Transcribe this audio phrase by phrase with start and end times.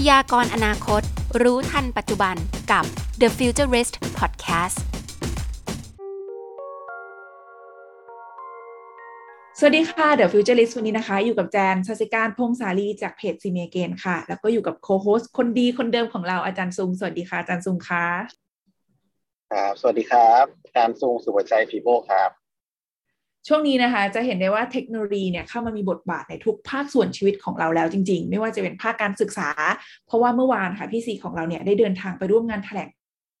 [0.00, 1.02] พยากรณ์อนาคต
[1.42, 2.36] รู้ทันปัจจุบัน
[2.72, 2.84] กับ
[3.20, 4.78] The Futurist Podcast
[9.58, 18.06] สวัสดีค่ะ The Futurist วันนี้นะคะ อยู่กับแจนสัสิการพงษาลีจากเพจซีเมเกนค่ะ แล้วก็อยู่กับโคโฮสคนดีคนเดิมของเราอาจารย์ซุง สวัสดีค่ะอาจารย์ซุงค่ะ
[19.52, 22.30] ครับสวัสดีครับอาจารย์ซุงสุวชัยฟีโบครับ
[23.48, 29.48] ช่วงนี้นะคะจะเห็นได้ว่าเทคโนโลยีเนี่ยเข้ามามีบทบาทในทุกภาคส่วนชีวิตของเราแล้วจริง ๆ ไม่ว่าจะเป็นภาคการศึกษา
[30.06, 32.88] เพราะว่าเมื่อวานค่ะพี่ซีของเราเนี่ยได้เดินทางไปร่วมงานแถลง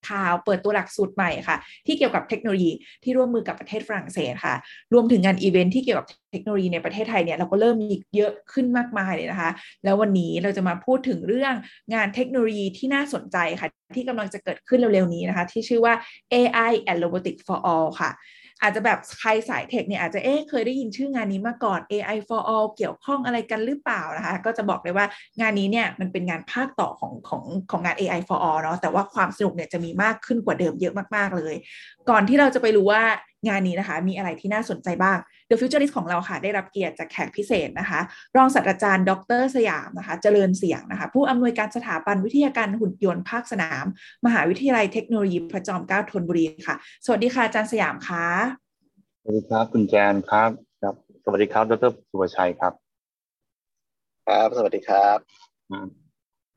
[0.08, 2.70] ข่าวเปิดตัวหลักสูตรใหม่ค่ะ ที่เกี่ยวกับเทคโนโลยี
[3.04, 4.54] ที่ร่วมมือกับประเทศฝรั่งเศสค่ะ
[4.92, 9.50] รวมถึงงานอีเวนท์ที่เกี่ยวกับเทคโนโลยีในประเทศไทยเนี่ยเราก็เริ่มมีเยอะขึ้นมากมายเลยนะคะ
[9.84, 11.54] แล้ววันนี้เราจะมาพูดถึงเรื่อง
[11.94, 15.94] งานเทคโนโลยีที่น่าสนใจค่ะ ที่กำลังจะเกิดขึ้นเร็วๆนี้นะคะ ที่ชื่อว่า
[16.32, 18.10] AI and Robotics for All ค่ะ
[18.64, 25.06] อาจจะแบบใครสายเทคเนี่ยอาจจะเอ๊ะเคยได้ยินชื่องานนี้มาก่อน AI for all เกี่ยวข้องอะไรกันหรือเปล่านะคะก็จะบอกเลยว่า
[25.40, 31.54] งานนี้เนี่ยมันเป็นงานภาคต่อของของของงาน AI for all เนาะแต่ว่าความสนุกเนี่ยจะมีมากขึ้นกว่าเดิมเยอะมากๆเลย
[32.10, 33.02] ก่อนที่เราจะไปรู้ว่า
[33.48, 38.00] งานนี้นะคะ มีอะไรที่น่าสนใจบ้าง The Futurist ของเราค่ะ ได้รับเกียรติจากแขกพิเศษนะคะ
[38.36, 43.84] รองศาสตราจารย์ ดร สยามนะคะ เจริญเสียงนะคะ ผู้อำนวยการสถาบันวิทยาการหุ่นยนต์ภาคสนาม
[44.26, 48.26] มหาวิทยาลัยเทคโนโลยีพระจอมเกล้าธนบุรีค่ะ สวัสดีค่ะอาจารย์สยามค่ะ
[49.22, 50.50] สวัสดีครับคุณแจนครับ
[50.82, 52.72] ครับ สวัสดีครับ ดรสุวชัยครับ
[54.26, 56.03] ครับ สวัสดีครับ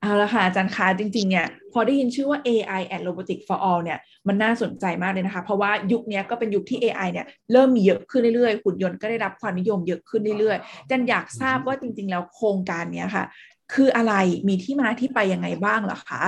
[0.02, 12.08] เอาละค่ะอาจารย์คะจริง ๆ เนี่ย พอได้ยินชื่อว่า AI and Robotics for All เนี่ย มันน่าสนใจมากเลยนะคะ เพราะว่ายุคนี้ก็เป็นยุคที่ AI เนี่ย เริ่มมีเยอะขึ้นเรื่อยๆหุ่นยนต์ก็ได้รับความนิยมเยอะขึ้นเรื่อยๆจันอยากทราบว่าจริง
[12.10, 13.26] ๆ แล้วโครงการเนี้ยค่ะ
[13.74, 14.14] คืออะไร
[14.48, 16.24] มีที่มาที่ไปยังไงบ้างหรอคะ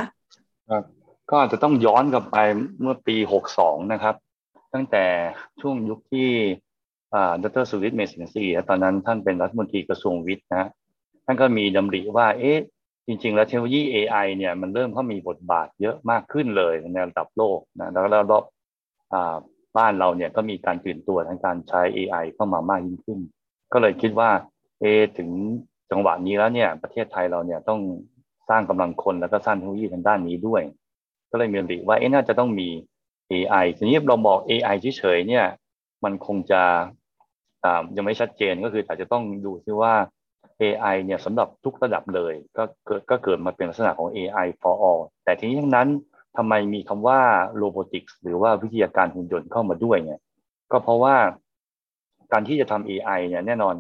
[0.70, 0.84] ครับ
[1.30, 2.38] ก็อาจจะต้องย้อนกลับไป
[2.82, 3.16] เมื่อปี
[3.56, 4.16] 62 นะครับ
[4.74, 5.06] ตั้งแต่
[5.62, 6.30] ช่วงยุคที่
[7.44, 10.70] ดรสุริตเมสินทรีตอนนั้นท่านเป็นรัฐมนตรีกระทรวงวิทย์นะ
[11.26, 12.58] ท่านก็มีดำริว่าเอ๊ะ
[13.10, 18.44] จริง ๆ แล้วเทคโนโลยี AI เนี่ยมันเริ่มเข้ามีบทบาทเยอะมากขึ้นเลยในระดับโลกนะแล้วรอบ
[19.78, 23.20] บ้านเราเนี่ยก็มีการตื่นตัวทางการใช้ AI เข้ามามากยิ่งขึ้น
[23.74, 24.30] ก็เลยคิดว่า
[24.80, 24.86] เอ
[25.18, 25.30] ถึง
[25.92, 27.80] จังหวะนี้แล้วเนี่ยประเทศไทยเราเนี่ยต้อง
[28.50, 30.62] สร้างกำลังคนแล้วก็สร้างเทคโนโลยีทางด้านนี้ด้วย
[31.32, 32.70] ก็เลยมีดำริว่าเอ๊ะน่าจะต้องมี
[33.32, 35.46] AI ทีนี้เราบอก AI เฉยๆเนี่ย
[36.04, 36.62] มันคงจะ
[37.96, 39.94] ยังไม่ชัดเจนก็คืออาจจะต้องดูซิว่า
[40.62, 45.88] AI เนี่ยสำหรับทุกระดับเลย ก็เกิดก็เกิดมาเป็นลักษณะของ AI for all แต่ทีนี้ทั้งนั้น
[46.38, 47.20] ทำไมมีคำว่า
[47.62, 50.20] robotics หรือว่าวิทยาการหุ่นยนต์เข้ามาด้วยเนี่ย
[50.72, 51.16] ก็เพราะว่า
[52.32, 53.76] การที่จะทำ AI เนี่ยแน่นอน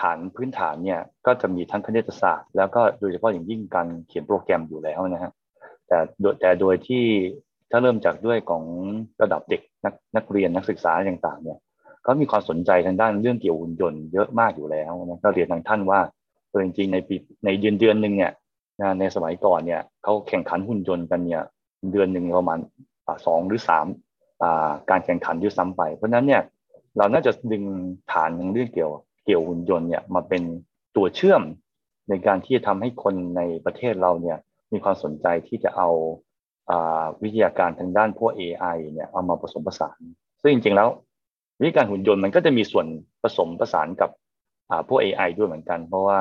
[0.00, 5.32] ฐานพื้นฐานเนี่ยก็จะมีทั้งคณิตศาสตร์ แล้วก็โดยเฉพาะอย่างยิ่งการเขียนโปรแกรมอยู่แล้วนะฮะ
[5.86, 5.98] แต่
[6.40, 7.04] แต่โดยที่
[7.70, 8.64] ถ้าเริ่มจากด้วยของ
[9.22, 11.58] ระดับเด็กนักนักเรียนนักศึกษาต่างๆเนี่ย
[12.06, 16.00] ก็มีความสนใจทางด้านเรื่องเกี่ยวหุ่นยนต์เยอะมากอยู่แล้วนะก็เรียนทางท่านว่า
[16.50, 17.14] ตัวจริงๆในปี
[17.44, 18.32] ในเดือนเดือนหนึ่งเนี่ย
[18.98, 21.42] ในสมัยก่อนเนี่ยเขาแข่งขันหุ่นยนต์กันเนี่ย
[21.92, 22.58] เดือนหนึ่งประมาณ
[23.26, 23.86] สองหรือสาม
[24.90, 26.42] การแข่งขันด้วยซ้ำไป เพราะนั้นเนี่ย
[26.98, 27.64] เราน่าจะดึง
[28.12, 28.92] ฐานของเรื่องเกี่ยว
[29.24, 30.42] เกี่ยวหุ่นยนต์เนี่ยมาเป็น
[30.96, 31.42] ตัวเชื่อม
[32.08, 34.38] ในการที่จะทำให้คนในประเทศเราเนี่ย
[34.72, 35.90] มีความสนใจที่จะเอา
[37.22, 39.98] วิทยาการทางด้านพวก AI เนี่ยเอามาผสมผสาน
[40.42, 40.88] ซึ่งจริงๆแล้ว
[41.62, 42.86] วิธีการหุ่นยนต์มันก็จะมีส่วน
[43.22, 44.10] ผสมผสานกับ
[44.88, 46.20] พวก AI ด้วยเหมือนกัน เพราะว่า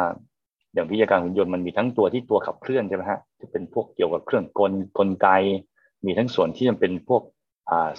[0.74, 5.28] อย่างวิทยาการหุ่นยนต์มันมีทั้งตัวที่ตัวขับเคลื่อนใช่ไหมฮะที่เป็นพวกเกี่ยวกับเครื่องกลกลไก
[6.06, 7.24] มีทั้งส่วนที่มันเป็นพวก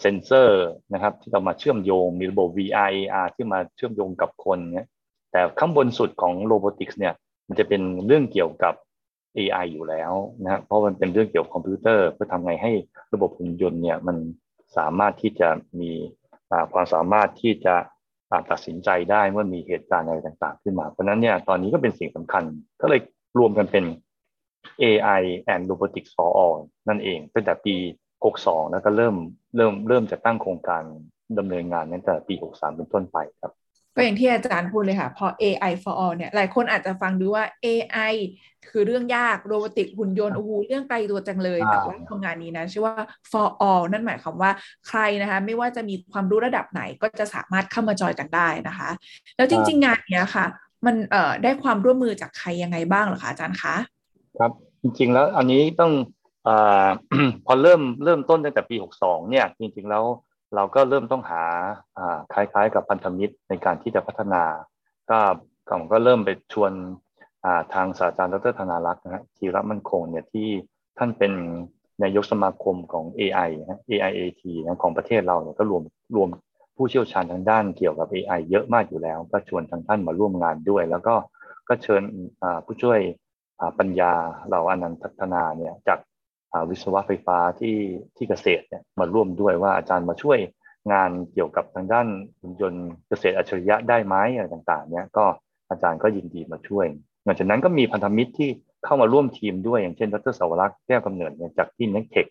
[0.00, 4.88] เซนเซอร์นะครับที่เรามาเชื่อมโยงมีระบบ VR AR ที่มาเชื่อมโยงกับคนเนี่ย
[5.32, 7.14] แต่ข้างบนสุดของโรบอติกส์เนี่ย
[7.48, 8.74] มันจะเป็นเรื่องเกี่ยวกับ
[9.38, 12.72] AI อยู่แล้วนะเพราะมันเป็นเรื่องเกี่ยวกับคอมพิวเตอร์ เพื่อทำไงให้
[13.14, 14.16] ระบบหุ่นยนต์เนี่ยมัน
[14.76, 15.48] สามารถที่จะ
[15.80, 15.92] มี
[16.72, 17.74] ความสามารถที่จะ
[18.50, 22.44] ตัดสินใจได้เมื่อมีเหตุการณ์อะไรต่างๆ ขึ้นมา เพราะนั้นเนี่ยตอนนี้ก็เป็นสิ่งสำคัญ
[22.80, 23.00] ก็เลย
[23.38, 23.84] รวมกันเป็น
[24.82, 25.22] AI
[25.54, 26.56] and Robotics for All
[26.88, 27.76] นั่นเองตั้งแต่ปี
[28.24, 29.14] 62 แล้วก็เริ่ม
[29.56, 30.82] เริ่มเริ่มจะตั้งโครงการ
[31.38, 33.52] ดำเนินงานตั้งแต่ปี 63 เป็นต้นไปครับ
[33.94, 38.14] ก็อย่างที่อาจารย์พูดเลยค่ะ พอ AI for all เนี่ย หลายคนอาจจะฟังดูว่า AI
[38.68, 42.94] คือเรื่องยากโรบอติกหุ่นยนต์โอ้โหเรื่องไกลตัวจังเลย แต่ว่าโครงงานนี้นะชื่อว่า
[43.30, 44.50] for all นั่นหมายความว่า
[44.88, 48.90] ใครนะคะ ไม่ว่าจะมีความรู้ระดับไหนก็จะสามารถเข้ามาจอยกันได้นะคะ
[49.36, 50.44] แล้วจริง ๆ งานเนี้ยค่ะ
[50.86, 53.74] มันเอ่อได้ความร่วมมือจากใครยังไงบ้างเหรอคะอาจารย์คะ
[54.38, 54.52] ครับ
[54.82, 55.92] จริง ๆ แล้วอันนี้ต้อง
[56.48, 56.50] อ
[57.46, 60.04] พอเริ่มเริ่มต้นตั้งแต่ปี 62 เนี่ย จริง ๆ แล้ว
[60.54, 61.42] เราก็เริ่มต้องหา
[62.32, 64.42] คล้ายๆ กับพันธมิตรในการที่จะพัฒนา
[65.10, 65.18] ก็
[65.68, 66.72] ผมก็เริ่มไปชวน
[67.74, 70.48] ทางศาสตราจารย์ดรธนารักษ์นะฮะธีรมั่นคงเนี่ยที่
[70.98, 71.32] ท่านเป็น
[72.02, 75.82] นายกสมาคมของ AI นะ AIAT นะของประเทศเราเนี่ยก็รวม
[76.16, 76.28] รวม
[76.76, 81.14] ผู้เชี่ยวชาญทางด้านเกี่ยวกับ AI เยอะมากอยู่แล้ว ก็ชวนทางท่านมาร่วมงานด้วย แล้วก็
[81.68, 82.02] ก็เชิญ
[82.64, 82.98] ผู้ช่วย
[83.78, 84.12] ปัญญา
[84.50, 85.98] เหล่าอนันต์ธนาเนี่ยจาก
[86.70, 87.76] วิศวะไฟฟ้าที่
[88.16, 90.38] ที่เกษตรเนี่ยมาร่วมด้วยว่าอาจารย์มาช่วย
[90.92, 92.06] งานเกี่ยวกับทางด้าน
[92.40, 95.24] หุ่นยนต์เกษตรอัจฉริยะได้ไหมอะไรต่างๆเนี่ยก็
[95.70, 96.86] อาจารย์ก็ยินดีมาช่วย
[97.24, 98.50] หลังจากนั้นก็มีพันธมิตรที่
[98.84, 102.26] เข้ามาร่วมทีมด้วยอย่างเช่นดรเสาวลักษณ์แก้วกำเนิดเนี่ยจากที่ NECTEC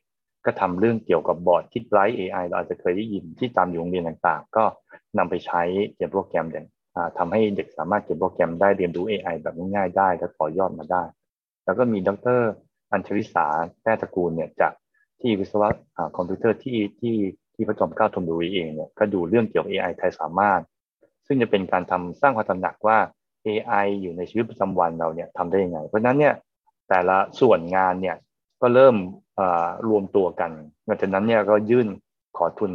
[0.45, 4.63] ก็ทำเรื่องเกี่ยวกับบอร์ดคิดไลท์ AI เราอาจจะเคยได้ยินที่ตามอยู่โรงเรียนต่างๆ ก็
[5.17, 5.61] นำไปใช้
[5.93, 6.65] เขียนโปรแกรมอย่าง
[7.17, 11.03] ทำให้เด็กสามารถเขียนโปรแกรมได้เรียนรู้ AI แบบง่ายๆได้และต่อยอดมาได้
[11.65, 12.41] แล้วก็มีดร
[12.91, 13.45] อัญชลิสา
[13.83, 14.73] แต้ตระกูลเนี่ยจาก
[15.21, 15.69] ที่วิศวะ
[16.17, 17.15] คอมพิวเตอร์ที่ที่
[17.53, 20.61] ที่พระจอมเกล้าธนบุรีเองเนี่ยก็ดูเรื่องเกี่ยวกับ AI ไทยสามารถ
[21.27, 22.97] ซึ่งจะเป็นการทำสร้างความตระหนักว่า
[23.47, 26.33] AI อยู่ในชีวิตประจำวันเราเนี่ยทำได้ยังไง เพราะนั้นเนี่ย
[26.89, 28.17] แต่ละส่วนงานเนี่ย
[28.61, 28.95] ก็เริ่ม
[29.87, 30.51] รวมตัวกัน
[30.85, 31.87] หลังจากนั้นเนี่ยก็ยื่น
[32.37, 32.71] ขอทุน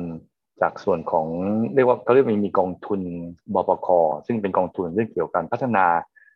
[0.60, 1.26] จากส่วนของ
[1.74, 3.00] เรียกว่าเขาเรียกมีกองทุน
[3.54, 3.88] บปค
[4.26, 5.86] ซึ่งเป็นกองทุนเรื่องเกี่ยวกับการพัฒนา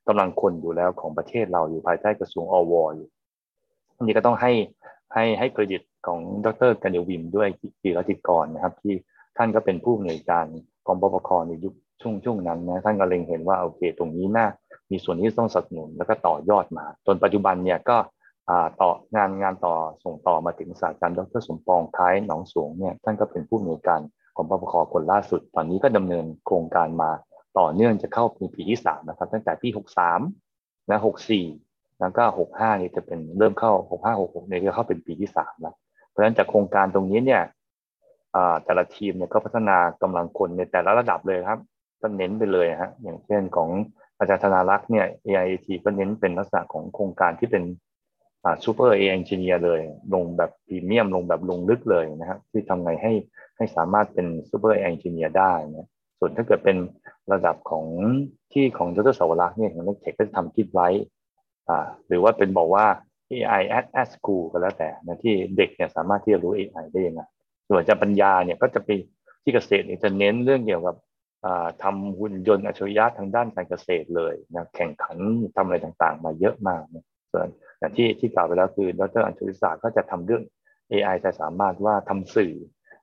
[0.09, 3.09] กำลังคนอยู่แล้วของประเทศเราอยู่ภายใต้กระทรวงอวอยู่
[4.01, 4.53] อันนี้ก็ต้องให้
[5.15, 7.49] ให้ให้เครดิตของดรกันเดวิมด้วย
[7.83, 8.95] กีรติกรนะครับ ที่
[9.37, 10.47] ท่านก็เป็นผู้อำนวยการ
[10.87, 14.47] กองบปคในยุคช่วงช่วงนั้นนะท่านก็เล็งเห็นว่าโอเค ตรงนี้น่า
[14.91, 17.97] มีส่วนที่ต้องสนับสนุนแล้วก็ต่อยอดมา จนปัจจุบันเนี่ยก็
[18.81, 19.75] ต่องานงานต่อ
[20.05, 24.01] ส่งต่อมาถึงศาสตราจารย์ดรสมปองท้ายหนองสวงเนี่ยท่านก็เป็นผู้อำนวยการ
[24.37, 27.11] ของปปคคนล่าสุด ตอนนี้ก็ดำเนินโครงการมา
[27.59, 28.25] ต่อเนื่องจะเข้า
[28.55, 30.21] ปีที่สามนะครับ ตั้งแต่ปีหกสาม
[30.91, 31.45] นะหกสี่
[32.01, 35.75] แล้วก็หกห้านี่จะเป็นเริ่มเข้าหกห้าหกหกเนี่ยจะเข้าเป็นปีที่สามแล้ว
[36.09, 37.43] เพราะฉะนั้นจากโครงการตรงนี้เนี่ย
[38.65, 41.61] แต่ละทีมเนี่ยก็พัฒนากำลังคนในแต่ละระดับเลยครับ
[42.03, 43.69] ก็เน้นไปเลยฮะอย่างเช่นของ
[44.19, 47.65] อาจารย์ธนารักษ์เนี่ย AIT ก็เน้นเป็นลักษณะของโครงการที่เป็น
[48.65, 49.81] Super AI Engineer เลย
[50.15, 53.13] ลงแบบพรีเมียมลงแบบลงลึกเลยนะครับที่ทำไงให้
[53.57, 55.89] ให้สามารถเป็น Super AI Engineer ได้นะ
[56.19, 56.77] ส่วนถ้าเกิดเป็น
[57.33, 57.87] ระดับของ
[58.53, 60.89] ที่ของดรเสาวลักษณ์เนี่ยของ NECTEC ก็จะทำ KidBright
[62.09, 62.87] หรือว่าเป็นบอกว่า
[63.33, 67.23] AI at at school ก็แล้วแต่นะที่เด็กเนี่ยสามารถที่จะรู้ AI ได้ยังไง
[67.69, 68.89] ส่วนจะปัญญาเนี่ยก็จะไป
[69.43, 70.97] ที่เกษตรเนี่ยจะเน้นเรื่องเกี่ยวกับ
[71.83, 75.19] ทำหุ่นยนต์อัจฉริยะทางด้านการเกษตรเลยนะแข่งขัน
[75.57, 77.49] ทำอะไรต่างๆ มาเยอะมากนะส่วน
[77.79, 80.43] อย่างที่ที่กล่าวไปแล้วคือดรอัญชลิสาก็จะทำเรื่อง
[80.93, 82.55] AI จะสามารถว่าทำสื่อ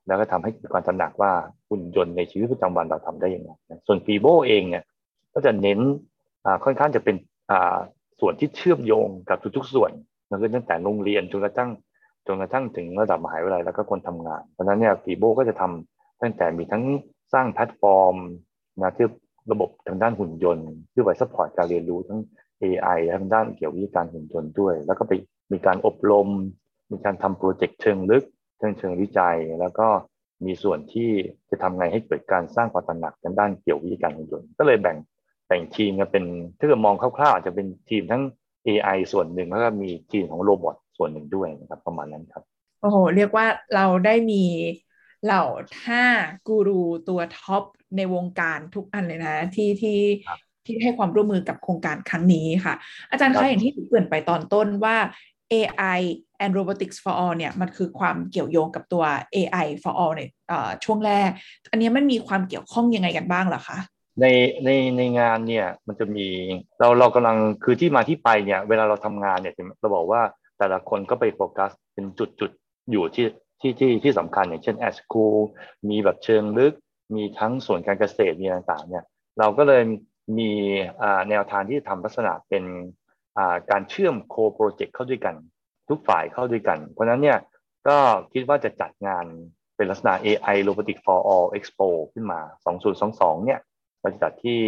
[0.08, 1.32] แล้วก็ทำให้เกิดความตระหนักว่า
[1.70, 3.52] หุ่นยนต์ในชีวิตประจำวันเราทำได้ยังไง
[3.88, 4.84] ส่วนฟีโบเองเนี่ย
[5.34, 5.80] ก็จะเน้น
[6.64, 7.16] ค่อนข้างจะเป็น
[8.20, 9.92] ส่วนที่เชื่อมโยงกับทุกๆส่วน
[10.30, 11.70] นั่นคือตั้งแต่โรงเรียนจนกระทั่ง
[12.28, 16.84] จนกระทั่งถึงระดับมหาวิทยาลัยแล้วก็คนทำงาน เพราะฉะนั้นเนี่ย FIBO ก็จะทำตั้งแต่มีทั้ง
[17.34, 18.16] สร้างแพลตฟอร์ม
[18.82, 19.08] นะที่
[19.52, 22.20] ระบบทางด้านหุ่นยนต์ที่ไว้ support การเรียนรู้ทั้ง
[22.62, 25.14] AI ทางด้านเกี่ยวกับการหุ่นยนต์ด้วย แล้วก็ไป
[25.52, 26.28] มีการอบรม
[26.92, 28.24] มีการทำโปรเจกต์เชิงลึก
[28.58, 29.88] เชิงเชิงวิจัย แล้วก็
[30.46, 31.10] มีส่วนที่
[31.50, 34.98] จะทำไงให้เกิดการสร้างความตระหนักทางด้านเกี่ยวกับการหุ่นยนต์ ก็เลยแบ่ง
[35.48, 36.26] แบ่งทีมกันเป็น
[36.60, 38.24] ถ้าเกิดมองคร่าวๆอาจจะเป็นทีมทั้ง
[38.68, 42.44] AI ส่วนหนึ่งแล้วก็มีทีมของโรบอทส่วนหนึ่งด้วยนะครับประมาณนั้นครับ
[42.82, 43.46] โอ้โหเรียกว่า
[43.76, 44.44] เราได้มี
[45.26, 45.44] เหล่า
[45.88, 46.04] ห้า
[46.48, 47.64] กูรูตัวท็อป
[47.98, 50.00] ในวงการทุกอันเลยนะ ที่ที่
[50.66, 52.74] ที่ให้ความร่วมมือกับโครงการครั้งนี้ค่ะ
[53.12, 54.98] อาจารย์คะอย่างที่เกริ่นไปตอนต้นว่า
[55.52, 56.00] AI
[56.44, 59.04] and robotics for all เนี่ยมันคือความเกี่ยวโยงกับตัว
[59.36, 60.22] AI for all ใน
[60.84, 61.30] ช่วงแรก
[61.72, 63.78] อันนี้มันมีความเกี่ยวข้องยังไงกันบ้างเหรอคะ
[64.22, 64.26] ใน
[64.66, 66.28] ในในงานเนี่ยมันจะมี
[66.80, 70.22] เราเรากำลังคือที่มาที่ไปเนี่ยเวลาเราทำงานเนี่ยเราบอกว่า
[70.58, 72.52] แต่ละคนก็ไปโฟกัสเป็นจุดจุด
[72.92, 73.28] อยู่ที่
[73.62, 75.26] ที่ที่ที่สำคัญอย่างเช่นแอสคู
[75.90, 76.74] มีแบบเชิงลึก
[77.16, 79.04] มีทั้งส่วนการเกษตรมีต่างๆเนี่ย
[79.40, 79.84] เราก็เลย
[80.40, 80.52] มี
[81.30, 82.64] แนวทางที่ทำลักษณะเป็น
[83.72, 85.36] การเชื่อมโคโปรเจกต์เข้าด้วยกัน
[85.90, 87.40] ทุกฝ่ายเข้าด้วยกัน เพราะนั้นเนี่ย
[87.88, 87.98] ก็
[88.34, 89.26] คิดว่าจะจัดงาน
[89.76, 92.40] เป็นลักษณะ AI Robotic for All Expo ขึ้นมา
[92.94, 93.60] 2022 เนี่ย
[94.02, 94.60] เราจะจัดที่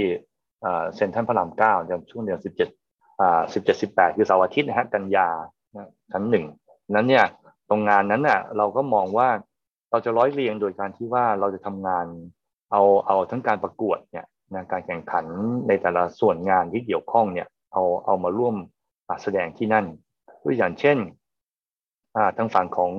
[0.96, 2.40] เซ็นทรัลพระรามเก้าในช่วงเดือน
[2.80, 5.28] 17อ่า17 18คือเสาร์อาทิตย์นะฮะกันยา
[6.12, 6.46] ชั้นหนึ่ง
[6.96, 7.26] นั้นเนี่ย
[7.70, 9.30] ตรงงานนั้นน่ะเราก็มองว่า
[9.92, 12.06] เราจะร้อยเรียงโดยการที่ว่าเราจะทำงาน
[12.72, 15.26] เอาเอาทั้งการประกวดเนี่ยนะการแข่งขัน
[15.68, 18.56] ในแต่ละส่วนงานที่เกี่ยวข้องเนี่ยเอาเอามาร่วม
[19.24, 19.86] แสดงที่นั่น
[20.44, 20.98] ตัวอย่างเช่น
[22.38, 22.92] ทางฝั่งของ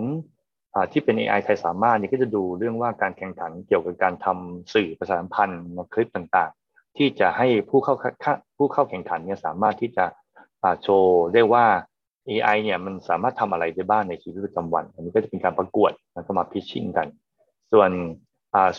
[0.93, 5.62] ที่เป็น AI ไทยสามารถนี่ก็จะดูเรื่องว่าการแข่งขันเกี่ยวกับการทำสื่อประชาสัมพันธ์
[5.93, 7.95] คลิปต่างๆ ที่จะให้ผู้เข้า
[8.57, 10.05] ผู้เข้าแข่งขันเนี่ยสามารถที่จะ
[10.83, 11.67] โชว์ได้ว่า
[12.29, 17.09] AI เนี่ยมันสามารถทำอะไรได้บ้างในชีวิตประจำวัน อันนี้ก็จะเป็นการประกวดแล้วก็มาพิชชิ่งกัน
[17.73, 17.91] ส่วน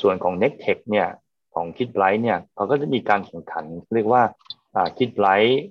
[0.01, 1.07] ส่วนของ n e c t e c h เนี่ย
[1.53, 4.23] ของคิดไลท์เนี่ยเขาก็จะมีการแข่งขัน เรียกว่า
[4.97, 5.63] key highlight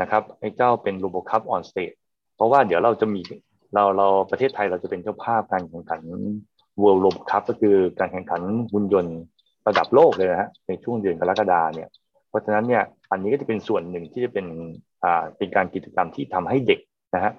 [0.00, 1.92] นะครับไอ้เจ้าเป็น RoboCup OnStage
[2.36, 3.20] เพราะว่าเดี๋ยวเราจะมี
[3.74, 6.02] เราเราประเทศไทยเราจะเป็นเจ้าภาพการแข่งขัน
[6.82, 9.18] World RoboCup ก็คือการแข่งขันหุ่นยนต์
[9.68, 11.88] ระดับโลกเลยนะฮะในช่วงเดือนกรกฎาเนี่ย
[12.28, 14.46] เพราะฉะนั้นเนี่ยอันนี้ก็จะเป็นส่วนหนึ่งที่จะเป็น
[15.04, 16.80] อ่าเป็นการกิจกรรมที่ทำให้เด็ก
[17.14, 17.32] นะฮะ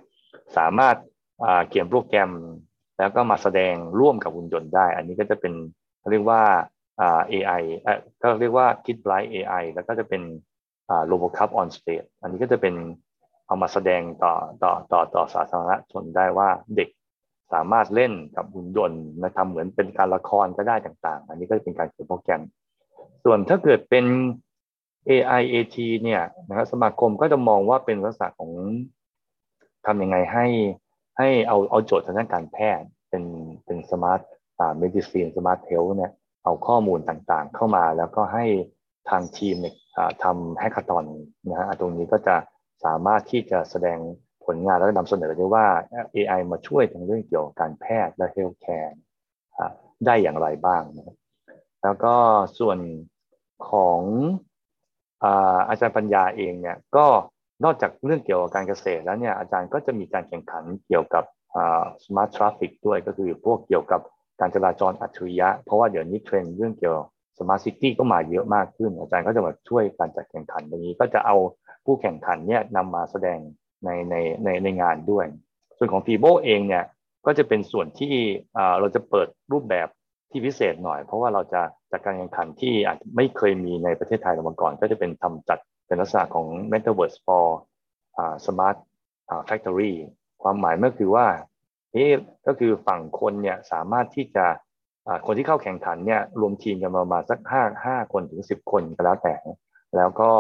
[0.57, 0.95] สามารถ
[1.43, 2.31] อ่าเขียนโปรแกรม
[2.99, 5.53] แล้วก็มาแสดงร่วมกับหุ่นยนต์ได้ อันนี้ก็จะเป็น
[6.11, 6.41] เรียกว่า
[7.31, 7.61] AI
[8.21, 10.21] ก็เรียกว่า Kid Bright AI แล้วก็จะเป็น
[11.11, 12.75] RoboCup on stage อันนี้ก็จะเป็น
[13.51, 16.89] เอามาแสดงต่อต่อต่อต่อสาธารณชนได้ว่าเด็ก
[17.53, 22.41] สามารถเล่นกับหุ่นยนต์มาทำเหมือนเป็นการละครก็ได้ต่าง ๆ อันนี้ก็เป็นการเขียนโปรแกรม
[23.23, 24.05] ส่วนถ้าเกิดเป็น
[25.09, 28.51] AIAT เนี่ยนะครับสมาคมก็จะมองว่าเป็นลักษณะของ
[29.85, 30.45] ทำยังไงให้
[31.17, 33.23] ให้เอาเอาโจทย์ทางด้านการแพทย์เป็น
[33.65, 34.21] เป็น smart
[34.59, 36.11] อ่า medicine smart health เนี่ย
[36.43, 38.45] เอาข้อมูลต่างๆ เข้ามาแล้วก็ให้
[39.09, 39.75] ทางทีมเนี่ย
[40.23, 41.05] ทำ hackathon
[41.47, 42.35] นะฮะตรงนี้ก็จะ
[42.83, 43.99] สามารถที่จะแสดง
[44.45, 45.67] ผลงานแล้วนำเสนอได้ว่า
[46.15, 48.97] AI มาช่วยทางเรื่องเกี่ยวกับการแพทย์และ healthcare
[50.05, 51.17] ได้อย่างไรบ้างนะ
[51.83, 52.15] แล้วก็
[52.59, 52.79] ส่วน
[53.69, 53.99] ของ
[55.69, 57.05] อาจารย์ปัญญาเองเนี่ยก็
[57.63, 61.23] นอกจากเรื่องเกี่ยวกับการเกษตรแล้วเนี่ยอาจารย์ก็จะมีการแข่งขันเกี่ยวกับ
[62.03, 64.01] smart traffic ด้วยก็คือพวกเกี่ยวกับ
[64.39, 66.97] การจราจรอัจฉริยะ เพราะว่าเดี๋ยวนี้เทรนด์เรื่องเกี่ยว
[67.37, 71.35] smart city ก็มาเยอะมากขึ้น อาจารย์ก็จะมาช่วยการจัดแข่งขันตรงนี้ก็จะเอา
[71.85, 73.39] ผู้แข่งขันเนี่ยนำมาแสดง
[73.85, 75.25] ในในในในงานด้วย
[75.77, 76.83] ส่วนของฟีโบเองเนี่ย
[77.25, 78.13] ก็จะเป็นส่วนที่
[78.79, 79.87] เราจะเปิดรูปแบบ
[80.31, 81.61] ที่พิเศษหน่อย เพราะว่าเราจะ
[81.91, 87.45] จัดการแข่งขันที่อาจไม่เคยมีในประเทศไทยมาก่อน ก็จะเป็นทำจัดเป็นลักษณะของ Metaverse for
[88.45, 88.77] Smart
[89.47, 89.93] Factory
[90.43, 91.27] ความหมายเมื่อคือว่า
[91.93, 92.05] เอ๊
[92.47, 94.45] ก็คือฝั่งคนเนี่ยสามารถที่จะ
[95.25, 99.35] คนที่เข้าแข่งขันเนี่ยรวมทีมกันประมาณสักห้าห้าคนถึงสิบคนก็แล้วแต่
[99.95, 100.31] แล้วก็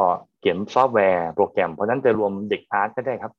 [0.41, 3.33] เขียนซอฟต์แวร์โปรแกรม เพราะนั้นจะรวมเด็กอาร์ตก็ได้ครับ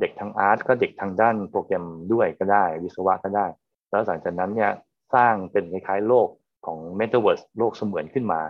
[0.00, 3.46] เด็กทางอาร์ตก็เด็กทางด้านโปรแกรมด้วยก็ได้ วิศวะก็ได้
[3.90, 4.70] แล้วหลังจากนั้นเนี่ย
[5.14, 6.28] สร้างเป็นคล้ายๆโลก
[6.66, 8.40] ของ Metaverse โลกเสมือนขึ้นมา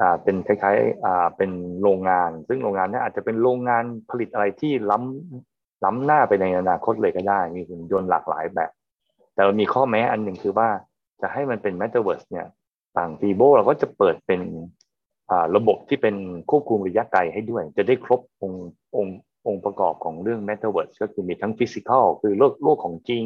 [0.00, 1.50] อ่าเป็นคล้ายๆอ่าเป็น
[1.82, 8.70] โรงงาน ซึ่งโรงงานนี้อาจจะเป็นโรงงานผลิตอะไรที่ล้ำล้ำหน้าไปในอนาคตเลยก็ได้ มีหุ่นยนต์หลากหลายแบบ
[9.34, 10.68] แต่มีข้อแม้อันหนึ่งคือว่า
[11.20, 12.46] จะให้มันเป็น Metaverse เนี่ย
[12.96, 14.40] ต่างฟีโบเราก็จะเปิดเป็น
[15.56, 16.16] ระบบที่เป็น
[16.50, 18.66] ควบคุมระยะไกลให้ด้วย จะได้ครบองค์
[18.96, 19.16] องค์
[19.46, 23.24] องค์ประกอบของเรื่อง Metaverse ก็คือมีทั้งฟิสิกอลคือโลกโลกของจริง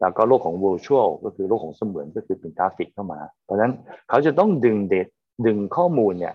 [0.00, 3.72] แล้วก็โลกของ virtual ก็คือโลกของเสมือนก็คือเป็นกราฟิกเข้ามา เพราะฉะนั้น
[4.08, 5.08] เขาจะต้องดึง data
[5.46, 6.34] ดึงข้อมูลเนี่ย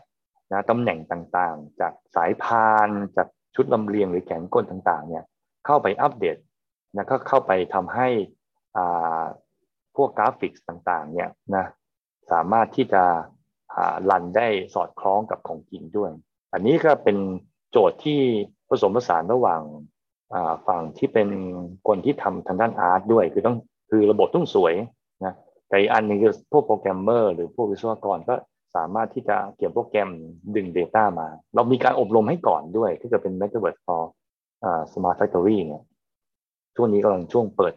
[0.51, 5.23] นะตำแหน่งต่างๆ จากสายพานจากชุดลำเลียงหรือแขนกลต่างๆเนี่ย
[5.65, 6.37] เข้าไปอัปเดต
[6.95, 8.07] นะก็เข้าไปทำให้
[8.77, 9.23] อ่า
[9.95, 11.65] พวกกราฟิกต่างๆเนี่ยนะ
[12.31, 13.03] สามารถที่จะ
[14.09, 16.11] รันได้สอดคล้องกับของจริงด้วย
[16.53, 17.17] อันนี้ก็เป็น
[17.71, 18.19] โจทย์ที่
[18.69, 19.61] ผสมผสานระหว่าง
[20.67, 21.29] ฝั่งที่เป็น
[21.87, 23.55] คนที่ทำทางด้านอาร์ตด้วย คือต้อง
[23.89, 24.73] คือระบบต้องสวย
[25.25, 25.33] นะ
[25.67, 28.35] แต่อีกอันนึงคือพวกโปรแกรมเมอร์หรือพวกวิศวกรก็
[28.75, 30.09] สามารถที่จะเขียนโปรแกรม
[30.55, 34.03] ดึง Data มา เรามีการอบรมให้ก่อนด้วยที่จะเป็น Metaverse for
[34.91, 35.83] Smart Factory เนี่ย
[36.75, 37.73] ช่วงนี้กำลังช่วงเปิด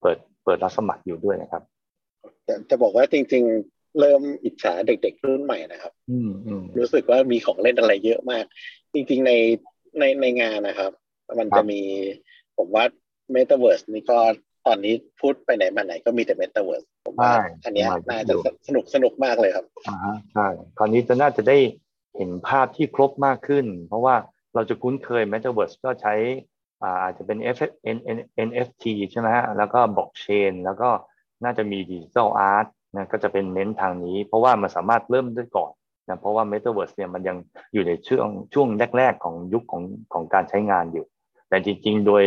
[0.00, 1.62] เปิดเปิดรับสมัครอยู่ด้วยนะครับ
[2.70, 3.44] จะบอกว่าจริง
[3.98, 5.92] เริ่มอิจฉาเด็กๆรุ่นใหม่นะครับ
[6.78, 8.44] รู้สึกว่ามีของเล่นอะไรเยอะมาก
[8.94, 9.32] จริงๆใน
[9.98, 10.92] ในในงานนะครับ
[11.38, 11.80] มันจะมี
[12.56, 12.84] ผมว่า
[13.34, 14.18] Metaverse นี่ก็
[14.66, 17.32] ตอนนี้พูดไปไหนมาไหนก็มีแต่ Metaverse ผมว่า
[17.64, 18.34] อันนี้น่าจะ
[18.68, 19.96] สนุกสนุกมากเลยครับอ่า
[20.32, 20.46] ใช่
[20.78, 21.58] คราวนี้จะน่าจะได้
[22.16, 24.16] เห็นภาพที่ครบมากขึ้น เพราะว่า
[24.54, 26.14] เราจะคุ้นเคย Metaverse ก็ใช้
[27.02, 27.58] อาจจะเป็น F
[27.96, 30.90] N N NFT ใช่ไหมฮะแล้วก็บล็อกเชนแล้วก็
[31.44, 35.72] น่าจะมีดิจิทัลอาร์ต นะก็จะเป็นเน้นทางนี้ เพราะว่ามันสามารถเริ่มได้ก่อน
[36.08, 37.36] นะเพราะว่า Metaverse เนี่ยมันยัง
[37.72, 39.82] อยู่ในช่วงช่วงแรก ๆ ของยุคของ
[40.12, 41.06] ของการใช้งานอยู่
[41.48, 42.24] แต่จริง ๆ โดย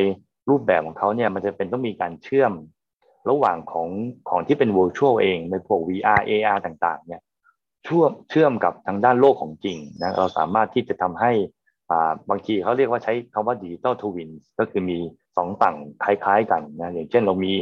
[0.49, 2.53] รูปแบบของเขาเนี่ยมันจะเป็นต้องมีการเชื่อม
[3.29, 3.87] ระหว่างของ
[4.29, 7.21] ของที่เป็น virtual เองในพวก VR AR ต่างๆเนี่ย
[7.83, 11.31] เชื่อมเชื่อมกับทางด้านโลกของจริงนะเราสามารถที่จะทำให้
[11.89, 14.97] อ่าบางทีเขาเรียกว่าใช้คำว่าดิจิตอลทวินก็คือมี
[15.37, 17.53] สองฝั่งคล้ายๆกันนะอย่างเช่นเรามี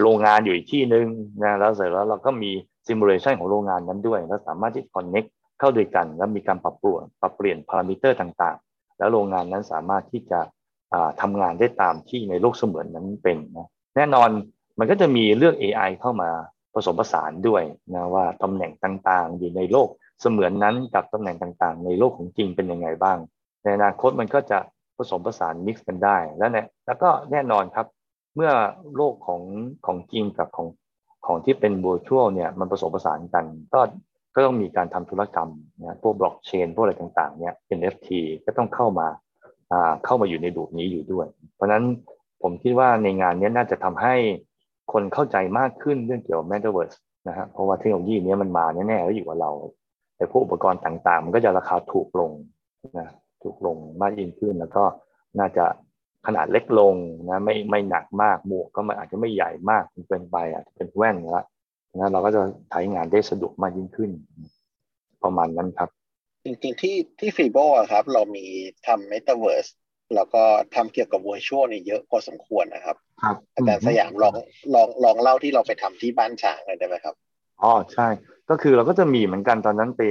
[0.00, 1.06] โรงงานอยู่อีกที่หนึ่ง
[1.42, 2.50] นะแล้วเสร็จแล้วเราก็มี
[2.86, 5.24] simulation ของโรงงานนั้นด้วย แล้วสามารถที่ connect
[5.58, 10.40] เข้าด้วยกัน แล้วมีการปรับปรุงปรับเปลี่ยนพารามิเตอร์ต่างๆ แล้วโรงงานนั้นสามารถที่จะ
[11.20, 14.28] ทำงานได้ตามที่ในโลกเสมือนนั้นเป็นนะแน่นอน
[14.78, 16.30] มันก็จะมีเรื่อง AI เข้ามา
[16.74, 17.62] ผสมผสานด้วย
[17.94, 19.88] นะว่าตำแหน่งต่างๆ อยู่ในโลก
[20.20, 23.18] เสมือนนั้นกับตำแหน่งต่างๆ ในโลกของจริงเป็นยังไงบ้าง
[23.62, 24.58] ในอนาคตมันก็จะ
[24.96, 27.86] ผสมผสานมิกซ์กันได้แล้วเนี่ยแล้วก็แน่นอนครับ
[28.36, 28.52] เมื่อ
[28.96, 29.42] โลกของ
[29.86, 30.68] ของจริงกับของ
[31.26, 33.80] ของที่เป็นบูชัวเนี่ยมันผสมผสานกันก็
[34.34, 35.50] ก็ต้องมีการทำธุรกรรม
[35.80, 38.08] นะพวกบล็อกเชนพวกอะไรต่างๆเนี่ย NFT
[38.44, 39.08] ก็ต้องเข้ามา
[39.72, 41.84] อ่าเข้ามาอยู่ในดูปนี้อยู่ด้วย เพราะฉะนั้น
[42.42, 44.14] ผมคิดว่าในงานนี้น่าจะทำให้
[44.92, 46.96] คนเข้าใจมากขึ้นเรื่องเกี่ยวกับ Metaverse
[47.28, 49.52] นะฮะเพราะว่าเทคโนโลยีนี้มันมาแน่ๆแล้วอยู่กับเรา
[50.16, 52.32] แต่พวกอุปกรณ์ต่างๆ มันก็จะราคาถูกลง
[52.98, 53.08] นะ
[53.42, 54.84] ถูกลงมากยิ่งขึ้นแล้วก็
[55.38, 55.64] น่าจะ
[56.26, 56.94] ขนาดเล็กลง
[57.28, 61.44] นะไม่ไม่หนักมากหมวกก็มันอาจจะไม่ใหญ่มากเกินไปอาจจะเป็นแว่นละ
[61.96, 64.10] นะเราก็จะใช้งานได้สะดวกมากยิ่งขึ้น
[65.24, 65.88] ประมาณนั้นครับ
[66.44, 67.58] จริงๆที่ที่ FIBO
[67.92, 68.46] ครับ เรามี
[68.86, 69.66] ทำเมตาเวิร์ส
[70.14, 70.42] แล้วก็
[70.74, 74.34] ทำเกี่ยวกับ virtual นี่เยอะพอสมควรนะครับครับอาจารย์สยามลอง
[74.74, 77.14] ลองลองเล่าที่เราไปทำที่บ้านฉางหน่อยได้ไหมครับ
[77.62, 78.08] อ๋อใช่
[78.50, 80.02] ก็คือเราก็จะมีเหมือนกันตอนนั้นไป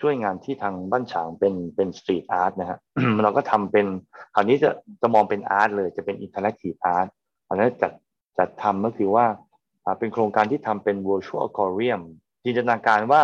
[0.00, 2.78] ช่วยงานที่ทางบ้านฉางเป็นเป็น street art นะฮะ
[3.22, 3.86] เราก็ทำเป็น
[4.34, 7.06] คราวนี้จะจะมองเป็น art เลยจะเป็น interactive art
[7.46, 7.92] ตอนนั้นจัด
[8.38, 9.26] จัดทำก็คือว่า
[9.98, 12.02] เป็นโครงการที่ทำเป็น virtual aquarium
[12.44, 13.22] จินตนาการว่า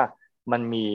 [0.52, 0.86] มันมี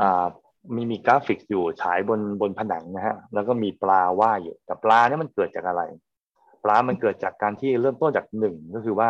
[0.00, 0.26] อ่า
[0.74, 5.82] มีมีกราฟิกอยู่ฉายบนบนผนังนะฮะแล้วก็มีปลาว่ายอยู่แต่ปลาเนี่ยมันเกิดจากอะไร
[6.64, 9.08] ปลามันเกิดจากการที่เริ่มต้นจากหนึ่งก็คือว่า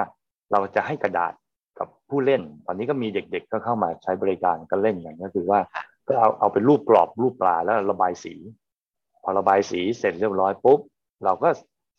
[0.53, 1.33] เราจะให้กระดาษ
[1.78, 5.61] กับผู้เล่น ตอนนี้ก็มีเด็กๆก็เข้ามาใช้บริการก็เล่นอย่างก็คือว่า
[6.09, 8.35] ก็เอาเอาเป็นรูปกรอบรูปปลาแล้วระบายสี
[9.23, 10.80] พอระบายสีเสร็จเรียบร้อยปุ๊บ
[11.25, 11.49] เราก็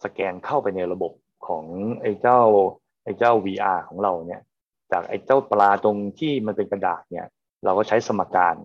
[0.03, 1.11] สแกนเข้าไปในระบบ
[1.47, 1.65] ของ
[2.01, 2.39] ไอ้เจ้า
[3.03, 4.41] ไอ้เจ้า VR ของเราเนี่ย
[4.91, 7.25] จากไอ้เจ้าปลาตรงที่มันเป็นกระดาษเนี่ย
[7.65, 8.55] เราก็ใช้สมการ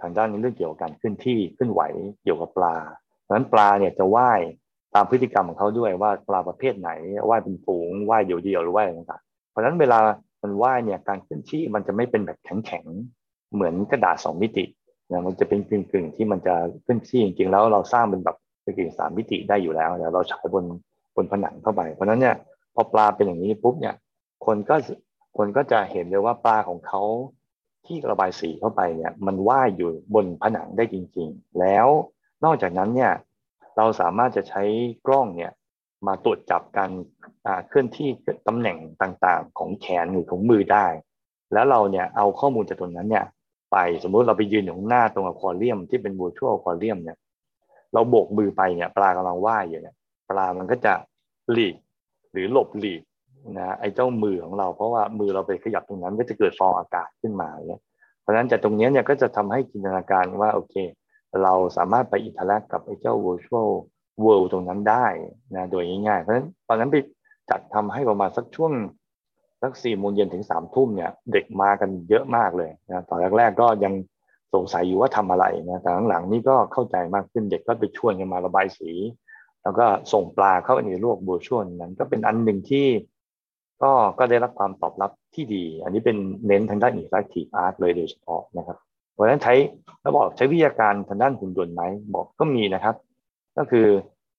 [0.00, 1.82] ทางด้านนี้เรื่องเกี่ยวกับการขึ้นที่ขึ้นไหว
[2.22, 2.76] เกี่ยวกับปลา
[3.22, 4.40] เพราะฉะนั้นปลาเนี่ยจะว่าย
[4.94, 6.90] ตามพฤติกรรมของเขาด้วยว่าปลาประเภทไหน
[7.28, 9.98] ว่ายเป็นฝูงว่ายเดี่ยวๆหรือว่ายอะไรต่างๆเพราะฉะนั้นเวลา
[10.42, 14.64] มันว่ายเนี่ยการขึ้นที่มันจะไม่เป็นแบบแข็งๆเหมือนกระดาษสองมิติ
[15.10, 16.54] นะมันจะเป็นกึ่งๆที่มันจะ
[16.86, 20.64] ขึ้นที่จริงๆแล้วเราสร้างเป็นแบบเป็นกึ่งสามมิติได้อยู่แล้วเดี๋ยวเราฉายบน
[21.16, 22.34] บนผนังเข้าไป เพราะฉะนั้นเนี่ย
[22.74, 23.94] พอปลาเป็นอย่างนี้ปุ๊บเนี่ย
[24.46, 24.76] คนก็
[25.36, 27.02] คนก็จะเห็นเลยว่าปลาของเขา
[27.86, 31.86] ที่ระบายสีเข้าไปเนี่ยมันว่ายอยู่บนผนังได้จริง ๆ แล้ว
[32.44, 33.12] นอกจากนั้นเนี่ย
[33.76, 34.62] เราสามารถจะใช้
[35.06, 35.52] กล้องเนี่ย
[36.06, 36.90] มาตรวจจับการ
[37.68, 38.08] เคลื่อนที่
[38.48, 40.86] ตำแหน่งต่างๆ ของแขนหรือของมือได้
[41.52, 43.24] แล้วเราเนี่ยเอาข้อมูลจากตรงนั้นเนี่ย
[43.72, 47.16] ไปสมมุติเราไปยืนอยู่ข้างหน้าตรงอะควาเรียมที่เป็นบูชัวอะควาเรียมเนี่ย
[47.92, 49.94] เราโบกมือไปเนี่ยปลากำลังว่ายอยู่เนี่ย
[50.30, 50.92] ปลามันก็จะ
[51.52, 51.74] หลีก
[52.32, 53.02] หรือหลบหลีก
[53.58, 57.80] นะไอ้เจ้ามือของเราเพราะว่ามือเราไปขยับตรงนั้นก็จะเกิดฟองอากาศขึ้นมาเนี่ย
[58.20, 60.74] เพราะฉะนั้นจากตรงนี้เนี่ยก็จะทำให้จินตนาการว่าโอเค
[61.42, 63.70] เราสามารถไป interact กับไอ้เจ้า virtual
[64.24, 65.06] world ตรงนั้นได้
[65.54, 66.96] นะโดยง่ายๆ เพราะฉะนั้นตอนนั้นไป
[67.50, 68.72] จัดทำให้ประมาณสักช่วง
[69.62, 73.94] สักสี่โมงเย็นถึงสามทุ่มเนี่ย เด็กมากันเยอะมากเลยนะตอนแรกๆก็ยัง
[74.54, 78.90] สงสัยอยู่ว่าทำอะไรนะแต่หลังๆนี่ก็เข้าใจมากขึ้นเด็กก็ไปชวนกันมาระบายสี
[79.62, 82.86] แล้วก็ส่งปลาเข้าไปในโลกบูชวนั้น ก็เป็นอันหนึ่งที่
[83.82, 88.76] ก็ก็ได้รับความตอบรับที่ดี อันนี้เป็นเน้นทางด้าน interactive art เลยโดยเฉพาะนะครับ
[89.12, 89.54] เพราะฉะนั้นใช้
[90.00, 91.82] แล้วบอกใช้วิทยาการทางด้านหุ่นยนต์ไหม
[92.14, 92.94] บอกก็มีนะครับ
[93.58, 93.86] ก็คือ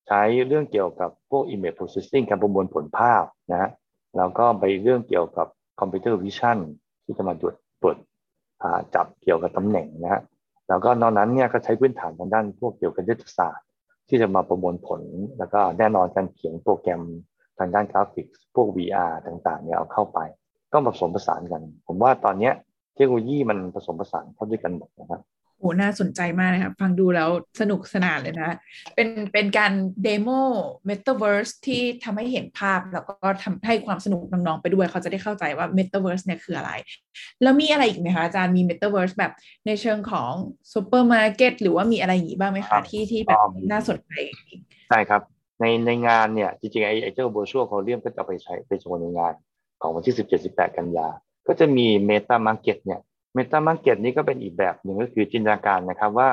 [0.08, 3.70] ใช้เรื่องเกี่ยวกับพวก image processing การประมวลผลภาพนะฮะ
[4.18, 5.48] แล้วก็ไปเรื่องเกี่ยวกับ
[5.80, 6.58] computer vision
[7.04, 7.98] ที่จะมาตรวจตรวจ
[8.96, 10.22] จับเกี่ยวกับตำแหน่งนะฮะ
[10.70, 13.68] แล้วก็นอกนั้นเนี่ยก็ใช้พื้นฐานทางด้านพวกเกี่ยวกับคณิตศาสตร์
[14.08, 15.02] ที่จะมาประมวลผล
[15.38, 17.02] แล้วก็แน่นอนการเขียนโปรแกรม
[17.60, 20.20] ทางด้านกราฟิกพวก VR ต่างๆเนี่ยเอาเข้าไป
[20.72, 22.52] ก็ผสมผสานกัน ผมว่าตอนนี้
[22.96, 25.22] เทคโนโลยีมันผสมผสานเข้าด้วยกันหมดนะครับ
[25.60, 28.56] โอ้น่าสนใจมากนะครับ ฟังดูแล้วสนุกสนานเลยนะ
[28.96, 29.72] เป็นเป็นการ
[30.04, 30.30] demo
[30.86, 36.72] เมตาเวิร์สที่ทำให้เห็นภาพ แล้วก็ทำให้ความสนุกน้องๆไปด้วย เขาจะได้เข้าใจว่าเมตาเวิร์สเนี่ยคืออะไร
[37.42, 39.32] แล้วมีอะไรอีกไหมคะอาจารย์มีเมตาเวิร์สแบบ
[39.66, 40.32] ในเชิงของ
[40.74, 43.40] ซูเปอร์มาร์เก็ตหรือว่ามีอะไรอย่างนี้บ้างไหมคะ ที่ที่แบบ
[43.72, 44.12] น่าสนใจ
[44.90, 45.22] ใช่ครับ
[45.60, 49.34] ในในงานเนี่ย จริงๆ ไอ้ไอ้เจ้า virtual aquarium ก็จะไปใช้ไปโชว์ในงาน
[49.82, 51.08] ของวันที่สิบเจ็ดสิบแปดกันยา
[51.48, 53.00] ก็จะมี meta market เนี่ย
[53.34, 56.30] meta market นี้ก็เป็นอีกแบบหนึ่งก็คือจินตนาการนะครับว่า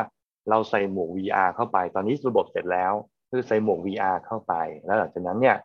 [0.51, 2.93] เราใส่หมวก VR เข้าไป ตอนนี้ระบบเสร็จแล้ว
[3.31, 4.55] คือใส่หมวก VR เข้าไป
[4.85, 5.57] แล้วหลังจากนั้นเนี่ย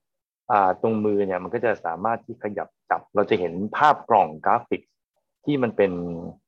[0.81, 4.81] ตรงมือเนี่ยมันก็จะสามารถที่ขยับจับ เราจะเห็นภาพกล่องกราฟิก
[5.45, 5.91] ที่มันเป็น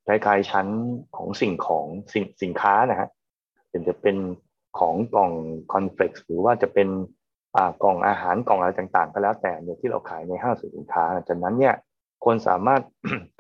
[0.07, 0.67] คล้ายๆชั้น
[1.15, 3.09] ของสิ่งของสินสินค้านะฮะ
[3.69, 4.17] เป็นจะเป็น
[4.79, 5.31] ของกล่อง
[5.73, 6.89] คอนเฟล็กซ์หรือว่าจะเป็น
[7.83, 11.75] กล่องอาหารกล่องอะไรต่างๆ ก็แล้วแต่เนี่ยที่เราขายในห้างสินค้าจากนั้นเนี่ย
[12.25, 12.81] คนสามารถ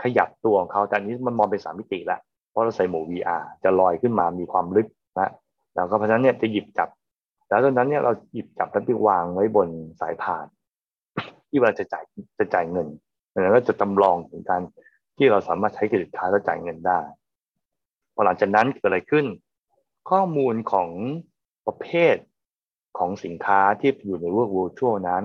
[0.03, 2.19] ขยับตัวของเขาแต่นี้มันมองเป็นสามมิติแล้ว
[2.49, 4.87] เพราะเราใส่หมวก VR จะลอยขึ้นมามีความลึก
[5.19, 5.31] นะ
[5.75, 6.89] แล้วก็เพราะฉะนั้นเนี่ยจะหยิบจับ
[7.49, 9.67] แล้วตอนนั้นเนี่ยเราหยิบจับแล้วไปวางไว้บน
[10.01, 10.45] สายพาน
[11.49, 12.03] ที่เวลาจะจ่าย
[12.39, 12.87] จะจ่ายเงิน
[13.31, 14.61] แล้วก็จะจำลองถึงการ
[15.17, 16.99] ที่เราสามารถใช้ credit card แล้วจ่ายเงินได้
[18.13, 19.25] พอหลังจากนั้นเกิดอะไรขึ้น
[20.09, 20.89] ข้อมูลของ
[21.67, 22.15] ประเภท
[22.97, 25.23] ของสินค้าที่อยู่ในเวิร์กวูชัวนั้น